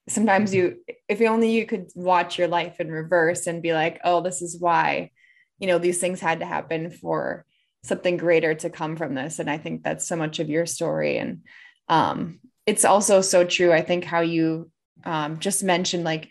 sometimes 0.10 0.53
you, 0.53 0.77
if 1.08 1.22
only 1.22 1.51
you 1.51 1.65
could 1.65 1.89
watch 1.96 2.38
your 2.38 2.48
life 2.48 2.79
in 2.79 2.91
reverse 2.91 3.48
and 3.48 3.62
be 3.62 3.74
like, 3.74 4.01
oh, 4.03 4.22
this 4.22 4.41
is 4.41 4.60
why, 4.60 5.12
you 5.60 5.67
know, 5.67 5.77
these 5.77 6.00
things 6.00 6.20
had 6.20 6.39
to 6.39 6.46
happen 6.46 6.91
for 6.91 7.46
something 7.84 8.17
greater 8.17 8.53
to 8.53 8.70
come 8.70 8.96
from 8.96 9.15
this. 9.15 9.39
And 9.39 9.50
I 9.50 9.58
think 9.58 9.84
that's 9.84 10.08
so 10.08 10.15
much 10.15 10.39
of 10.39 10.50
your 10.50 10.65
story. 10.65 11.17
And 11.17 11.41
um, 11.88 12.39
it's 12.65 12.86
also 12.86 13.22
so 13.22 13.43
true. 13.43 13.72
I 13.72 13.81
think 13.81 14.03
how 14.03 14.22
you 14.22 14.70
um, 15.03 15.39
just 15.39 15.63
mentioned 15.63 16.03
like 16.03 16.29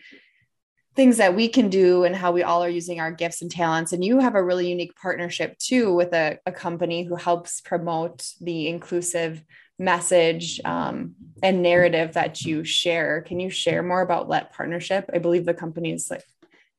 things 0.97 1.19
that 1.19 1.37
we 1.37 1.49
can 1.49 1.69
do 1.69 2.05
and 2.05 2.17
how 2.17 2.33
we 2.33 2.43
all 2.43 2.63
are 2.63 2.69
using 2.69 3.01
our 3.01 3.13
gifts 3.13 3.43
and 3.43 3.51
talents. 3.51 3.93
And 3.93 4.05
you 4.05 4.19
have 4.19 4.35
a 4.35 4.43
really 4.43 4.69
unique 4.69 4.97
partnership 4.97 5.57
too 5.59 5.95
with 5.95 6.13
a, 6.13 6.39
a 6.47 6.53
company 6.53 7.05
who 7.05 7.15
helps 7.15 7.61
promote 7.61 8.27
the 8.41 8.69
inclusive 8.69 9.43
message 9.79 10.61
um, 10.65 11.15
and 11.43 11.63
narrative 11.63 12.15
that 12.15 12.43
you 12.43 12.65
share. 12.65 13.23
Can 13.23 13.41
you 13.41 13.51
share 13.51 13.83
more 13.83 14.03
about 14.03 14.29
that 14.31 14.53
partnership? 14.53 15.09
I 15.13 15.19
believe 15.19 15.47
the 15.47 15.55
company 15.55 15.93
is 15.93 16.11
like 16.11 16.25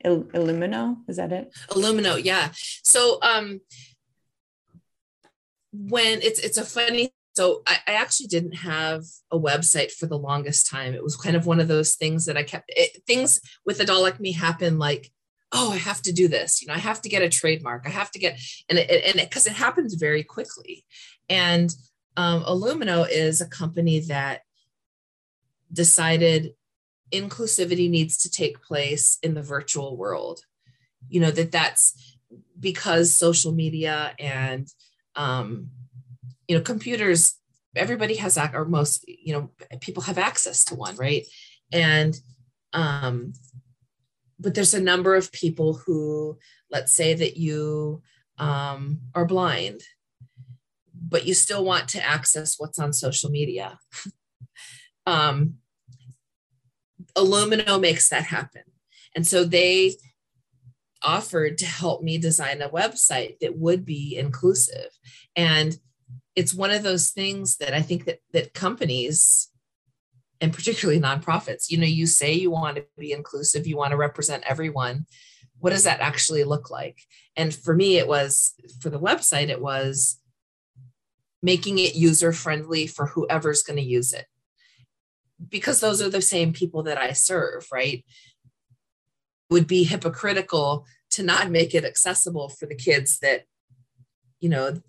Illumino. 0.06 0.98
Is 1.08 1.18
that 1.18 1.32
it? 1.32 1.54
Illumino, 1.70 2.24
yeah. 2.24 2.50
So 2.84 3.18
um, 3.22 3.62
when 5.72 6.22
it's 6.22 6.40
it's 6.40 6.58
a 6.58 6.66
funny 6.66 7.12
so 7.34 7.62
I, 7.66 7.78
I, 7.88 7.94
actually 7.94 8.28
didn't 8.28 8.56
have 8.56 9.04
a 9.32 9.40
website 9.40 9.92
for 9.92 10.06
the 10.06 10.18
longest 10.18 10.70
time. 10.70 10.94
It 10.94 11.04
was 11.04 11.16
kind 11.16 11.36
of 11.36 11.46
one 11.46 11.60
of 11.60 11.68
those 11.68 11.96
things 11.96 12.26
that 12.26 12.38
I 12.38 12.44
kept 12.44 12.66
it, 12.70 13.04
things 13.08 13.40
with 13.66 13.80
a 13.80 13.86
doll 13.86 14.02
like 14.02 14.20
me 14.20 14.34
happen 14.34 14.78
like, 14.78 15.12
oh, 15.54 15.72
I 15.72 15.78
have 15.78 16.02
to 16.04 16.14
do 16.14 16.28
this. 16.28 16.62
You 16.62 16.68
know, 16.68 16.74
I 16.74 16.80
have 16.80 17.02
to 17.02 17.10
get 17.10 17.22
a 17.22 17.30
trademark. 17.30 17.84
I 17.86 17.90
have 17.90 18.12
to 18.12 18.20
get 18.20 18.40
and 18.70 18.80
it, 18.80 19.06
and 19.06 19.16
because 19.16 19.46
it, 19.46 19.52
it, 19.52 19.56
happens 19.56 19.96
very 19.96 20.24
quickly. 20.24 20.86
And 21.30 21.74
um, 22.18 22.44
Illumino 22.44 23.08
is 23.10 23.40
a 23.40 23.48
company 23.48 24.00
that 24.02 24.42
decided 25.72 26.54
inclusivity 27.12 27.90
needs 27.90 28.18
to 28.20 28.30
take 28.30 28.62
place 28.62 29.18
in 29.24 29.34
the 29.34 29.42
virtual 29.42 29.98
world. 29.98 30.42
You 31.10 31.22
know 31.22 31.32
that 31.32 31.52
that's 31.52 32.18
because 32.60 33.18
social 33.18 33.52
media 33.52 34.14
and 34.20 34.68
um, 35.16 35.70
you 36.52 36.58
know 36.58 36.62
computers 36.62 37.38
everybody 37.78 38.16
has 38.16 38.38
or 38.38 38.66
most 38.66 39.06
you 39.08 39.32
know 39.32 39.50
people 39.80 40.04
have 40.04 40.18
access 40.18 40.66
to 40.66 40.76
one 40.76 40.98
right? 40.98 41.26
And 41.72 42.14
um 42.74 43.32
but 44.38 44.54
there's 44.54 44.74
a 44.74 44.82
number 44.82 45.16
of 45.16 45.32
people 45.32 45.76
who 45.86 46.38
let's 46.70 46.94
say 46.94 47.14
that 47.14 47.38
you 47.38 48.02
um, 48.38 49.00
are 49.16 49.26
blind 49.26 49.80
but 50.94 51.26
you 51.26 51.34
still 51.34 51.64
want 51.64 51.88
to 51.90 52.06
access 52.06 52.56
what's 52.58 52.80
on 52.80 52.94
social 52.94 53.30
media. 53.30 53.80
Um, 55.08 55.56
illumino 57.18 57.82
makes 57.82 58.10
that 58.10 58.26
happen. 58.26 58.62
And 59.16 59.26
so 59.26 59.44
they 59.44 59.96
offered 61.02 61.58
to 61.58 61.66
help 61.66 62.04
me 62.04 62.20
design 62.20 62.62
a 62.62 62.70
website 62.70 63.40
that 63.40 63.58
would 63.58 63.84
be 63.84 64.16
inclusive. 64.16 64.90
And 65.36 65.76
it's 66.36 66.54
one 66.54 66.72
of 66.72 66.84
those 66.84 67.10
things 67.10 67.58
that 67.58 67.74
I 67.74 67.82
think 67.82 68.06
that 68.06 68.20
that 68.34 68.54
companies 68.54 69.50
and 70.42 70.52
particularly 70.52 71.00
nonprofits, 71.00 71.70
you 71.70 71.78
know, 71.78 71.86
you 71.86 72.08
say 72.08 72.34
you 72.34 72.50
want 72.50 72.78
to 72.78 72.86
be 72.98 73.12
inclusive, 73.12 73.68
you 73.68 73.78
want 73.78 73.92
to 73.92 73.98
represent 73.98 74.44
everyone. 74.48 75.06
What 75.60 75.70
does 75.70 75.84
that 75.84 76.00
actually 76.00 76.44
look 76.44 76.72
like? 76.72 76.98
And 77.38 77.54
for 77.54 77.76
me, 77.76 77.98
it 77.98 78.08
was 78.08 78.54
for 78.82 78.90
the 78.90 79.00
website, 79.00 79.50
it 79.50 79.62
was 79.62 80.20
making 81.44 81.78
it 81.78 81.96
user 81.96 82.34
friendly 82.34 82.88
for 82.88 83.08
whoever's 83.08 83.62
going 83.62 83.78
to 83.78 83.84
use 83.84 84.14
it. 84.14 84.26
Because 85.48 85.80
those 85.80 86.02
are 86.02 86.10
the 86.10 86.22
same 86.22 86.54
people 86.54 86.84
that 86.84 86.98
I 86.98 87.14
serve, 87.14 87.68
right? 87.72 88.04
Would 89.52 89.68
be 89.68 89.84
hypocritical 89.84 90.86
to 91.12 91.24
not 91.24 91.52
make 91.52 91.76
it 91.76 91.86
accessible 91.86 92.50
for 92.50 92.66
the 92.66 92.76
kids 92.76 93.20
that, 93.20 93.44
you 94.40 94.50
know, 94.50 94.82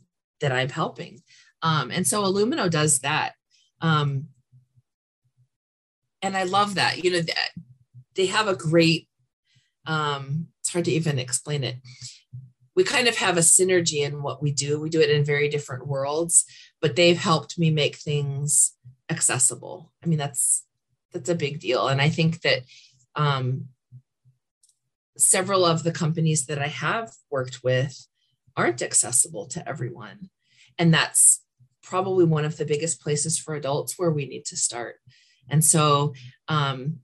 that 0.43 0.53
I'm 0.53 0.69
helping. 0.69 1.23
Um, 1.63 1.91
and 1.91 2.07
so 2.07 2.23
Illumino 2.23 2.71
does 2.71 2.99
that. 3.01 3.33
Um, 3.81 4.29
and 6.21 6.37
I 6.37 6.43
love 6.43 6.75
that. 6.75 7.03
You 7.03 7.13
know, 7.13 7.21
that 7.21 7.51
they 8.15 8.27
have 8.27 8.49
a 8.49 8.57
great, 8.57 9.09
um, 9.87 10.49
it's 10.61 10.73
hard 10.73 10.85
to 10.85 10.93
even 10.93 11.19
explain 11.19 11.65
it. 11.65 11.77
We 12.75 12.85
kind 12.85 13.09
of 13.09 13.17
have 13.17 13.37
a 13.37 13.41
synergy 13.41 14.05
in 14.05 14.23
what 14.23 14.43
we 14.43 14.53
do. 14.53 14.81
We 14.81 14.91
do 14.91 15.01
it 15.01 15.11
in 15.11 15.25
very 15.25 15.49
different 15.49 15.87
worlds, 15.87 16.45
but 16.81 16.97
they've 16.97 17.19
helped 17.19 17.59
me 17.59 17.71
make 17.71 17.97
things 17.97 18.75
accessible. 19.11 19.93
I 20.03 20.07
mean, 20.07 20.19
that's 20.19 20.65
that's 21.13 21.29
a 21.29 21.35
big 21.35 21.61
deal. 21.61 21.89
And 21.89 22.01
I 22.01 22.09
think 22.09 22.41
that 22.41 22.63
um, 23.15 23.67
several 25.19 25.65
of 25.65 25.83
the 25.83 25.93
companies 25.93 26.47
that 26.47 26.59
I 26.59 26.69
have 26.69 27.11
worked 27.31 27.63
with 27.63 28.07
aren't 28.57 28.83
accessible 28.83 29.47
to 29.49 29.69
everyone. 29.69 30.31
And 30.79 30.93
that's 30.93 31.43
probably 31.83 32.25
one 32.25 32.45
of 32.45 32.57
the 32.57 32.65
biggest 32.65 33.01
places 33.01 33.39
for 33.39 33.55
adults 33.55 33.99
where 33.99 34.11
we 34.11 34.27
need 34.27 34.45
to 34.47 34.57
start. 34.57 34.97
And 35.49 35.65
so, 35.65 36.15
um, 36.49 37.01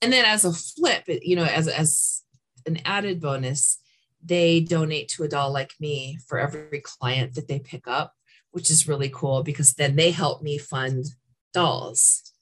and 0.00 0.12
then 0.12 0.24
as 0.24 0.44
a 0.44 0.52
flip, 0.52 1.04
you 1.06 1.36
know, 1.36 1.44
as, 1.44 1.68
as 1.68 2.22
an 2.66 2.80
added 2.84 3.20
bonus, 3.20 3.78
they 4.22 4.60
donate 4.60 5.08
to 5.08 5.24
a 5.24 5.28
doll 5.28 5.52
like 5.52 5.72
me 5.80 6.18
for 6.26 6.38
every 6.38 6.80
client 6.80 7.34
that 7.34 7.48
they 7.48 7.58
pick 7.58 7.88
up, 7.88 8.14
which 8.52 8.70
is 8.70 8.88
really 8.88 9.10
cool 9.12 9.42
because 9.42 9.74
then 9.74 9.96
they 9.96 10.10
help 10.10 10.42
me 10.42 10.58
fund 10.58 11.06
dolls. 11.52 12.32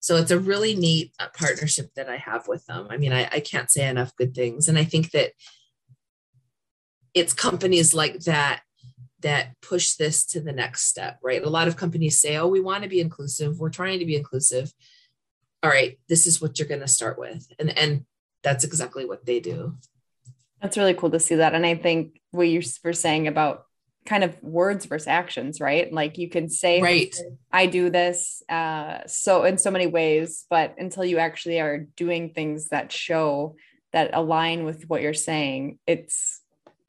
So 0.00 0.16
it's 0.16 0.30
a 0.30 0.38
really 0.38 0.74
neat 0.74 1.12
uh, 1.18 1.28
partnership 1.36 1.90
that 1.94 2.08
I 2.08 2.16
have 2.16 2.48
with 2.48 2.64
them. 2.66 2.86
I 2.90 2.96
mean, 2.96 3.12
I, 3.12 3.28
I 3.30 3.40
can't 3.40 3.70
say 3.70 3.86
enough 3.86 4.16
good 4.16 4.34
things. 4.34 4.68
And 4.68 4.78
I 4.78 4.84
think 4.84 5.10
that 5.10 5.32
it's 7.14 7.32
companies 7.32 7.94
like 7.94 8.20
that 8.20 8.62
that 9.20 9.60
push 9.60 9.94
this 9.94 10.24
to 10.24 10.40
the 10.40 10.52
next 10.52 10.86
step, 10.86 11.18
right? 11.22 11.42
A 11.42 11.50
lot 11.50 11.68
of 11.68 11.76
companies 11.76 12.20
say, 12.20 12.36
oh, 12.36 12.46
we 12.46 12.60
want 12.60 12.82
to 12.82 12.88
be 12.88 13.00
inclusive. 13.00 13.58
We're 13.58 13.68
trying 13.68 13.98
to 13.98 14.06
be 14.06 14.16
inclusive. 14.16 14.72
All 15.62 15.70
right, 15.70 15.98
this 16.08 16.26
is 16.26 16.40
what 16.40 16.58
you're 16.58 16.68
going 16.68 16.80
to 16.80 16.88
start 16.88 17.18
with. 17.18 17.46
And, 17.58 17.76
and 17.76 18.06
that's 18.42 18.64
exactly 18.64 19.04
what 19.04 19.26
they 19.26 19.40
do. 19.40 19.76
That's 20.62 20.78
really 20.78 20.94
cool 20.94 21.10
to 21.10 21.20
see 21.20 21.36
that. 21.36 21.54
And 21.54 21.66
I 21.66 21.74
think 21.74 22.20
what 22.30 22.48
you 22.48 22.62
were 22.82 22.92
saying 22.92 23.28
about 23.28 23.64
kind 24.06 24.24
of 24.24 24.42
words 24.42 24.86
versus 24.86 25.06
actions, 25.06 25.60
right? 25.60 25.92
Like 25.92 26.16
you 26.16 26.28
can 26.28 26.48
say, 26.48 26.80
right, 26.80 27.14
I 27.52 27.66
do 27.66 27.90
this 27.90 28.42
uh, 28.48 29.00
so 29.06 29.44
in 29.44 29.58
so 29.58 29.70
many 29.70 29.86
ways, 29.86 30.46
but 30.48 30.74
until 30.78 31.04
you 31.04 31.18
actually 31.18 31.60
are 31.60 31.86
doing 31.96 32.30
things 32.30 32.68
that 32.68 32.92
show 32.92 33.56
that 33.92 34.10
align 34.14 34.64
with 34.64 34.84
what 34.88 35.02
you're 35.02 35.12
saying, 35.12 35.78
it's 35.86 36.40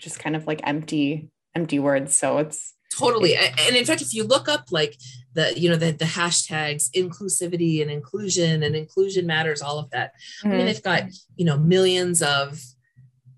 just 0.01 0.19
kind 0.19 0.35
of 0.35 0.47
like 0.47 0.61
empty 0.63 1.29
empty 1.55 1.79
words. 1.79 2.15
So 2.15 2.39
it's 2.39 2.73
totally 2.97 3.35
and 3.35 3.75
in 3.75 3.85
fact 3.85 4.01
if 4.01 4.13
you 4.13 4.23
look 4.23 4.49
up 4.49 4.65
like 4.71 4.97
the 5.33 5.57
you 5.57 5.69
know 5.69 5.75
the, 5.75 5.91
the 5.91 6.05
hashtags 6.05 6.89
inclusivity 6.91 7.81
and 7.81 7.89
inclusion 7.89 8.63
and 8.63 8.75
inclusion 8.75 9.25
matters 9.25 9.61
all 9.61 9.79
of 9.79 9.89
that 9.91 10.11
mm-hmm. 10.39 10.47
i 10.47 10.49
mean 10.49 10.59
mm-hmm. 10.59 10.67
they've 10.67 10.83
got 10.83 11.03
you 11.35 11.45
know 11.45 11.57
millions 11.57 12.21
of 12.21 12.59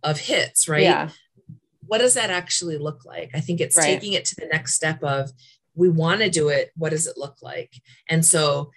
of 0.02 0.20
hits 0.20 0.68
right 0.68 0.82
yeah 0.82 1.10
what 1.86 2.00
does 2.00 2.16
that 2.16 2.32
actually 2.32 2.78
look 2.78 3.06
like 3.06 3.30
i 3.36 3.40
think 3.40 3.62
it's 3.62 3.78
right. 3.78 3.86
taking 3.86 4.14
it 4.14 4.26
to 4.26 4.36
the 4.40 4.48
next 4.48 4.74
step 4.74 5.04
of 5.04 5.32
we 5.76 5.88
want 5.88 6.22
to 6.22 6.30
do 6.30 6.50
it 6.50 6.72
what 6.76 6.90
does 6.90 7.06
it 7.06 7.18
look 7.18 7.36
like 7.42 7.74
and 8.10 8.26
so 8.26 8.72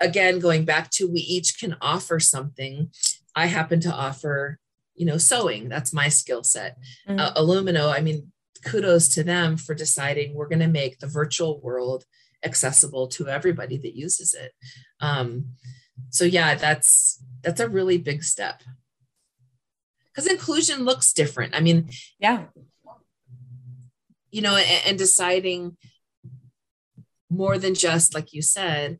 again 0.00 0.38
going 0.38 0.64
back 0.64 0.88
to 0.90 1.10
we 1.10 1.20
each 1.20 1.58
can 1.58 1.76
offer 1.80 2.20
something 2.20 2.90
i 3.34 3.46
happen 3.46 3.80
to 3.80 3.92
offer 3.92 4.58
you 4.94 5.06
know 5.06 5.18
sewing 5.18 5.68
that's 5.68 5.92
my 5.92 6.08
skill 6.08 6.44
set 6.44 6.76
mm-hmm. 7.08 7.18
uh, 7.18 7.32
illumino 7.34 7.92
i 7.92 8.00
mean 8.00 8.30
kudos 8.64 9.08
to 9.08 9.22
them 9.22 9.56
for 9.56 9.74
deciding 9.74 10.34
we're 10.34 10.48
going 10.48 10.58
to 10.58 10.66
make 10.66 10.98
the 10.98 11.06
virtual 11.06 11.60
world 11.60 12.04
accessible 12.44 13.08
to 13.08 13.28
everybody 13.28 13.78
that 13.78 13.96
uses 13.96 14.34
it. 14.34 14.52
Um, 15.00 15.46
so 16.10 16.24
yeah, 16.24 16.54
that's 16.54 17.22
that's 17.42 17.60
a 17.60 17.68
really 17.68 17.98
big 17.98 18.24
step 18.24 18.62
because 20.06 20.30
inclusion 20.30 20.84
looks 20.84 21.12
different. 21.12 21.54
I 21.54 21.60
mean, 21.60 21.90
yeah, 22.18 22.44
you 24.30 24.42
know, 24.42 24.56
and, 24.56 24.82
and 24.86 24.98
deciding 24.98 25.76
more 27.30 27.58
than 27.58 27.74
just 27.74 28.14
like 28.14 28.32
you 28.32 28.42
said, 28.42 28.98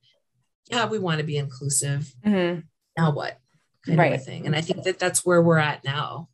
yeah, 0.70 0.86
we 0.86 0.98
want 0.98 1.18
to 1.18 1.24
be 1.24 1.36
inclusive. 1.36 2.14
Mm-hmm. 2.24 2.60
Now 2.96 3.12
what? 3.12 3.38
Kind 3.86 3.98
right. 3.98 4.12
of 4.14 4.20
a 4.20 4.24
thing. 4.24 4.46
And 4.46 4.56
I 4.56 4.60
think 4.60 4.84
that 4.84 4.98
that's 4.98 5.24
where 5.24 5.42
we're 5.42 5.58
at 5.58 5.84
now 5.84 6.28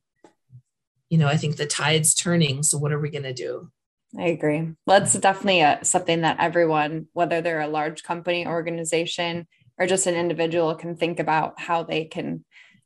you 1.11 1.19
know, 1.19 1.27
I 1.27 1.37
think 1.37 1.57
the 1.57 1.67
tide's 1.67 2.15
turning. 2.15 2.63
So 2.63 2.79
what 2.79 2.93
are 2.93 3.01
we 3.01 3.11
going 3.11 3.25
to 3.25 3.35
do? 3.35 3.71
I 4.19 4.29
agree. 4.29 4.61
Well, 4.87 5.01
that's 5.01 5.13
definitely 5.15 5.61
a, 5.61 5.81
something 5.83 6.23
that 6.23 6.39
everyone, 6.41 7.09
whether 7.13 7.41
they're 7.41 7.61
a 7.61 7.69
large 7.69 8.03
company, 8.03 8.47
organization, 8.47 9.47
or 9.79 9.87
just 9.87 10.07
an 10.07 10.15
individual, 10.15 10.75
can 10.75 10.97
think 10.97 11.21
about 11.21 11.61
how 11.61 11.83
they 11.83 12.05
can 12.05 12.45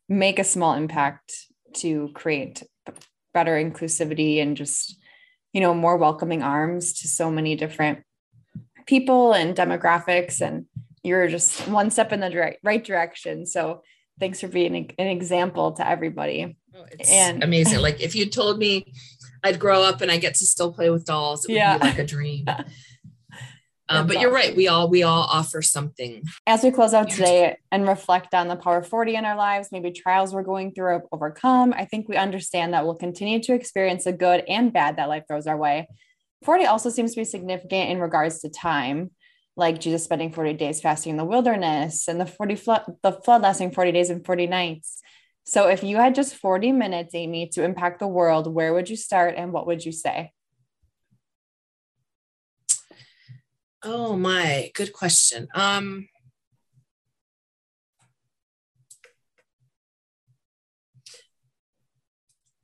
make 0.08 0.38
a 0.38 0.44
small 0.44 0.74
impact 0.74 1.34
to 1.74 2.10
create 2.14 2.62
better 3.32 3.52
inclusivity 3.52 4.40
and 4.40 4.56
just, 4.56 4.98
you 5.52 5.60
know, 5.60 5.74
more 5.74 5.96
welcoming 5.96 6.42
arms 6.42 6.92
to 7.00 7.08
so 7.08 7.30
many 7.30 7.56
different 7.56 8.04
people 8.86 9.32
and 9.32 9.56
demographics. 9.56 10.40
And 10.40 10.66
you're 11.02 11.28
just 11.28 11.66
one 11.68 11.90
step 11.90 12.12
in 12.12 12.20
the 12.20 12.30
direct, 12.30 12.60
right 12.62 12.84
direction. 12.84 13.46
So 13.46 13.82
thanks 14.20 14.40
for 14.40 14.48
being 14.48 14.92
an 14.98 15.06
example 15.06 15.72
to 15.72 15.88
everybody. 15.88 16.56
Oh, 16.74 16.84
it's 16.92 17.10
and 17.10 17.42
amazing. 17.42 17.80
Like 17.80 18.00
if 18.00 18.14
you 18.14 18.26
told 18.26 18.58
me 18.58 18.92
I'd 19.42 19.60
grow 19.60 19.82
up 19.82 20.00
and 20.00 20.10
I 20.10 20.16
get 20.16 20.34
to 20.36 20.46
still 20.46 20.72
play 20.72 20.90
with 20.90 21.04
dolls, 21.04 21.44
it 21.44 21.52
would 21.52 21.56
yeah. 21.56 21.78
be 21.78 21.84
like 21.84 21.98
a 21.98 22.06
dream. 22.06 22.46
Um, 23.88 24.06
but 24.06 24.18
you're 24.18 24.32
right. 24.32 24.56
We 24.56 24.66
all 24.66 24.88
we 24.88 25.02
all 25.02 25.24
offer 25.24 25.60
something. 25.60 26.22
As 26.46 26.62
we 26.62 26.70
close 26.70 26.94
out 26.94 27.10
today 27.10 27.58
and 27.70 27.86
reflect 27.86 28.32
on 28.34 28.48
the 28.48 28.56
power 28.56 28.82
40 28.82 29.14
in 29.14 29.24
our 29.26 29.36
lives, 29.36 29.68
maybe 29.72 29.90
trials 29.90 30.32
we're 30.32 30.42
going 30.42 30.72
through 30.72 30.86
or 30.86 31.04
overcome, 31.12 31.74
I 31.76 31.84
think 31.84 32.08
we 32.08 32.16
understand 32.16 32.72
that 32.72 32.86
we'll 32.86 32.94
continue 32.94 33.42
to 33.42 33.52
experience 33.52 34.04
the 34.04 34.12
good 34.12 34.42
and 34.48 34.72
bad 34.72 34.96
that 34.96 35.10
life 35.10 35.24
throws 35.28 35.46
our 35.46 35.56
way. 35.56 35.86
40 36.44 36.64
also 36.64 36.88
seems 36.88 37.12
to 37.12 37.20
be 37.20 37.24
significant 37.24 37.90
in 37.90 38.00
regards 38.00 38.40
to 38.40 38.48
time 38.48 39.10
like 39.56 39.80
Jesus 39.80 40.04
spending 40.04 40.32
40 40.32 40.54
days 40.54 40.80
fasting 40.80 41.10
in 41.10 41.16
the 41.16 41.24
wilderness 41.24 42.08
and 42.08 42.20
the 42.20 42.26
40 42.26 42.56
flood, 42.56 42.96
the 43.02 43.12
flood 43.12 43.42
lasting 43.42 43.70
40 43.70 43.92
days 43.92 44.10
and 44.10 44.24
40 44.24 44.46
nights. 44.46 45.00
So 45.44 45.68
if 45.68 45.82
you 45.82 45.96
had 45.96 46.14
just 46.14 46.34
40 46.34 46.72
minutes, 46.72 47.14
Amy, 47.14 47.48
to 47.50 47.62
impact 47.62 48.00
the 48.00 48.08
world, 48.08 48.52
where 48.52 48.72
would 48.72 48.88
you 48.88 48.96
start 48.96 49.34
and 49.36 49.52
what 49.52 49.66
would 49.66 49.84
you 49.84 49.92
say? 49.92 50.32
Oh 53.82 54.16
my, 54.16 54.70
good 54.74 54.92
question. 54.92 55.48
Um 55.54 56.08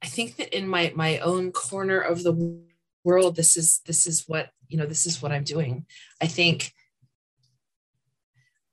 I 0.03 0.07
think 0.07 0.37
that 0.37 0.57
in 0.57 0.67
my 0.67 0.93
my 0.97 1.19
own 1.19 1.53
corner 1.53 2.01
of 2.01 2.23
the 2.23 2.65
world 3.05 3.37
this 3.37 3.57
is 3.57 3.81
this 3.87 4.07
is 4.07 4.25
what 4.27 4.51
you 4.69 4.77
know 4.77 4.87
this 4.87 5.07
is 5.07 5.23
what 5.23 5.33
i'm 5.33 5.45
doing 5.45 5.87
i 6.21 6.27
think 6.27 6.73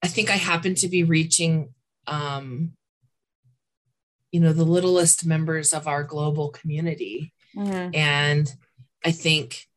I 0.08 0.10
think 0.10 0.30
I 0.30 0.38
happen 0.38 0.74
to 0.76 0.88
be 0.88 1.04
reaching, 1.04 1.74
um, 2.08 2.72
you 4.32 4.40
know, 4.40 4.54
the 4.54 4.64
littlest 4.64 5.26
members 5.26 5.74
of 5.74 5.86
our 5.86 6.02
global 6.06 6.48
community. 6.48 7.34
Mm-hmm. 7.54 7.94
And 7.94 8.50
I 9.04 9.12
think 9.12 9.68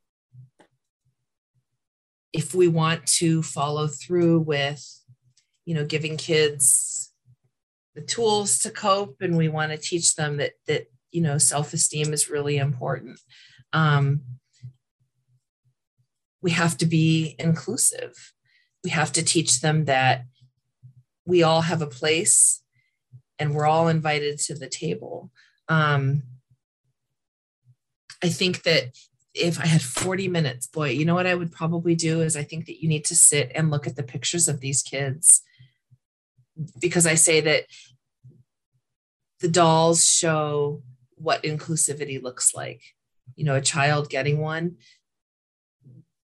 if 2.32 2.54
we 2.54 2.68
want 2.68 3.04
to 3.18 3.42
follow 3.42 3.88
through 3.88 4.38
with, 4.42 4.86
you 5.64 5.74
know, 5.74 5.84
giving 5.84 6.16
kids 6.16 7.12
the 7.96 8.00
tools 8.00 8.60
to 8.60 8.70
cope 8.70 9.16
and 9.20 9.36
we 9.36 9.48
want 9.48 9.72
to 9.72 9.78
teach 9.78 10.14
them 10.14 10.36
that, 10.36 10.52
that, 10.68 10.86
you 11.10 11.22
know, 11.22 11.38
self-esteem 11.38 12.12
is 12.12 12.30
really 12.30 12.56
important. 12.56 13.18
Um, 13.72 14.20
we 16.40 16.52
have 16.52 16.76
to 16.76 16.86
be 16.86 17.34
inclusive 17.36 18.14
we 18.84 18.90
have 18.90 19.12
to 19.12 19.22
teach 19.22 19.60
them 19.60 19.84
that 19.86 20.24
we 21.26 21.42
all 21.42 21.62
have 21.62 21.82
a 21.82 21.86
place 21.86 22.62
and 23.38 23.54
we're 23.54 23.66
all 23.66 23.88
invited 23.88 24.38
to 24.38 24.54
the 24.54 24.68
table. 24.68 25.30
Um, 25.68 26.22
I 28.22 28.28
think 28.28 28.62
that 28.62 28.96
if 29.34 29.60
I 29.60 29.66
had 29.66 29.82
40 29.82 30.28
minutes, 30.28 30.66
boy, 30.66 30.90
you 30.90 31.04
know 31.04 31.14
what 31.14 31.26
I 31.26 31.34
would 31.34 31.52
probably 31.52 31.94
do 31.94 32.20
is 32.20 32.36
I 32.36 32.42
think 32.42 32.66
that 32.66 32.82
you 32.82 32.88
need 32.88 33.04
to 33.06 33.14
sit 33.14 33.52
and 33.54 33.70
look 33.70 33.86
at 33.86 33.96
the 33.96 34.02
pictures 34.02 34.48
of 34.48 34.60
these 34.60 34.82
kids 34.82 35.42
because 36.80 37.06
I 37.06 37.14
say 37.14 37.40
that 37.40 37.64
the 39.40 39.48
dolls 39.48 40.06
show 40.06 40.82
what 41.14 41.42
inclusivity 41.42 42.22
looks 42.22 42.54
like. 42.54 42.82
You 43.36 43.44
know, 43.44 43.54
a 43.54 43.62
child 43.62 44.10
getting 44.10 44.38
one 44.38 44.76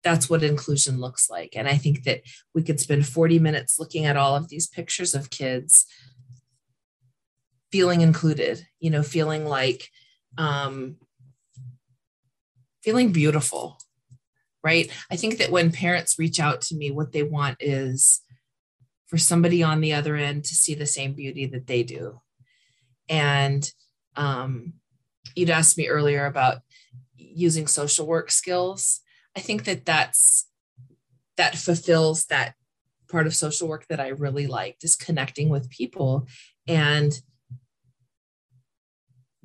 that's 0.05 0.29
what 0.29 0.43
inclusion 0.43 1.01
looks 1.01 1.31
like. 1.31 1.55
And 1.57 1.67
I 1.67 1.77
think 1.77 2.05
that 2.05 2.21
we 2.55 2.63
could 2.63 2.79
spend 2.79 3.07
40 3.07 3.39
minutes 3.39 3.79
looking 3.81 4.05
at 4.05 4.17
all 4.17 4.37
of 4.37 4.49
these 4.49 4.69
pictures 4.69 5.15
of 5.15 5.31
kids 5.31 5.87
feeling 7.73 8.03
included, 8.03 8.67
you 8.79 8.91
know, 8.91 9.03
feeling 9.03 9.47
like, 9.47 9.91
um, 10.37 10.97
feeling 12.83 13.13
beautiful, 13.13 13.79
right? 14.63 14.91
I 15.11 15.17
think 15.17 15.39
that 15.39 15.51
when 15.51 15.73
parents 15.73 16.19
reach 16.19 16.39
out 16.39 16.61
to 16.63 16.77
me, 16.77 16.91
what 16.91 17.13
they 17.13 17.23
want 17.23 17.57
is 17.59 18.21
for 19.07 19.17
somebody 19.17 19.63
on 19.63 19.81
the 19.81 19.95
other 19.95 20.17
end 20.17 20.45
to 20.45 20.55
see 20.55 20.75
the 20.75 20.87
same 20.87 21.15
beauty 21.15 21.47
that 21.47 21.67
they 21.67 21.83
do. 21.83 22.21
And 23.09 23.69
um, 24.17 24.75
you'd 25.35 25.51
asked 25.51 25.79
me 25.79 25.89
earlier 25.89 26.27
about 26.27 26.59
using 27.17 27.67
social 27.67 28.07
work 28.07 28.31
skills 28.31 29.01
I 29.37 29.41
think 29.41 29.65
that 29.65 29.85
that's 29.85 30.49
that 31.37 31.57
fulfills 31.57 32.27
that 32.27 32.55
part 33.09 33.27
of 33.27 33.35
social 33.35 33.69
work 33.69 33.87
that 33.89 34.01
I 34.01 34.09
really 34.09 34.47
liked 34.47 34.85
is 34.85 34.97
connecting 34.97 35.49
with 35.49 35.71
people 35.71 36.27
and 36.67 37.13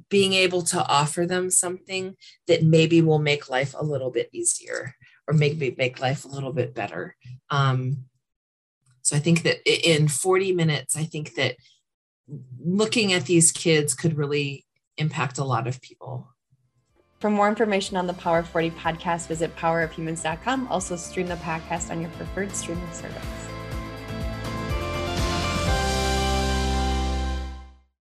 being 0.10 0.34
able 0.34 0.64
to 0.64 0.84
offer 0.88 1.26
them 1.26 1.50
something 1.50 2.16
that 2.48 2.64
maybe 2.64 3.02
will 3.02 3.20
make 3.20 3.50
life 3.50 3.76
a 3.78 3.84
little 3.84 4.10
bit 4.10 4.30
easier 4.32 4.96
or 5.28 5.34
maybe 5.34 5.76
make 5.78 6.00
life 6.00 6.26
a 6.26 6.28
little 6.28 6.52
bit 6.52 6.74
better. 6.74 7.16
Um, 7.52 8.06
so 9.04 9.16
I 9.16 9.20
think 9.20 9.44
that 9.44 9.60
in 9.66 10.08
40 10.08 10.54
minutes, 10.54 10.98
I 10.98 11.04
think 11.04 11.36
that 11.36 11.56
looking 12.60 13.14
at 13.14 13.26
these 13.26 13.52
kids 13.52 13.94
could 13.94 14.18
really 14.18 14.66
impact 14.98 15.38
a 15.38 15.44
lot 15.44 15.68
of 15.68 15.82
people. 15.82 16.34
For 17.20 17.30
more 17.30 17.50
information 17.50 17.98
on 17.98 18.08
the 18.08 18.14
Power 18.14 18.44
40 18.44 18.72
podcast, 18.72 19.28
visit 19.28 19.54
powerofhumans.com. 19.58 20.70
Also, 20.70 20.96
stream 20.96 21.28
the 21.28 21.36
podcast 21.36 21.92
on 21.92 22.00
your 22.00 22.10
preferred 22.12 22.56
streaming 22.56 22.92
service. 22.94 23.59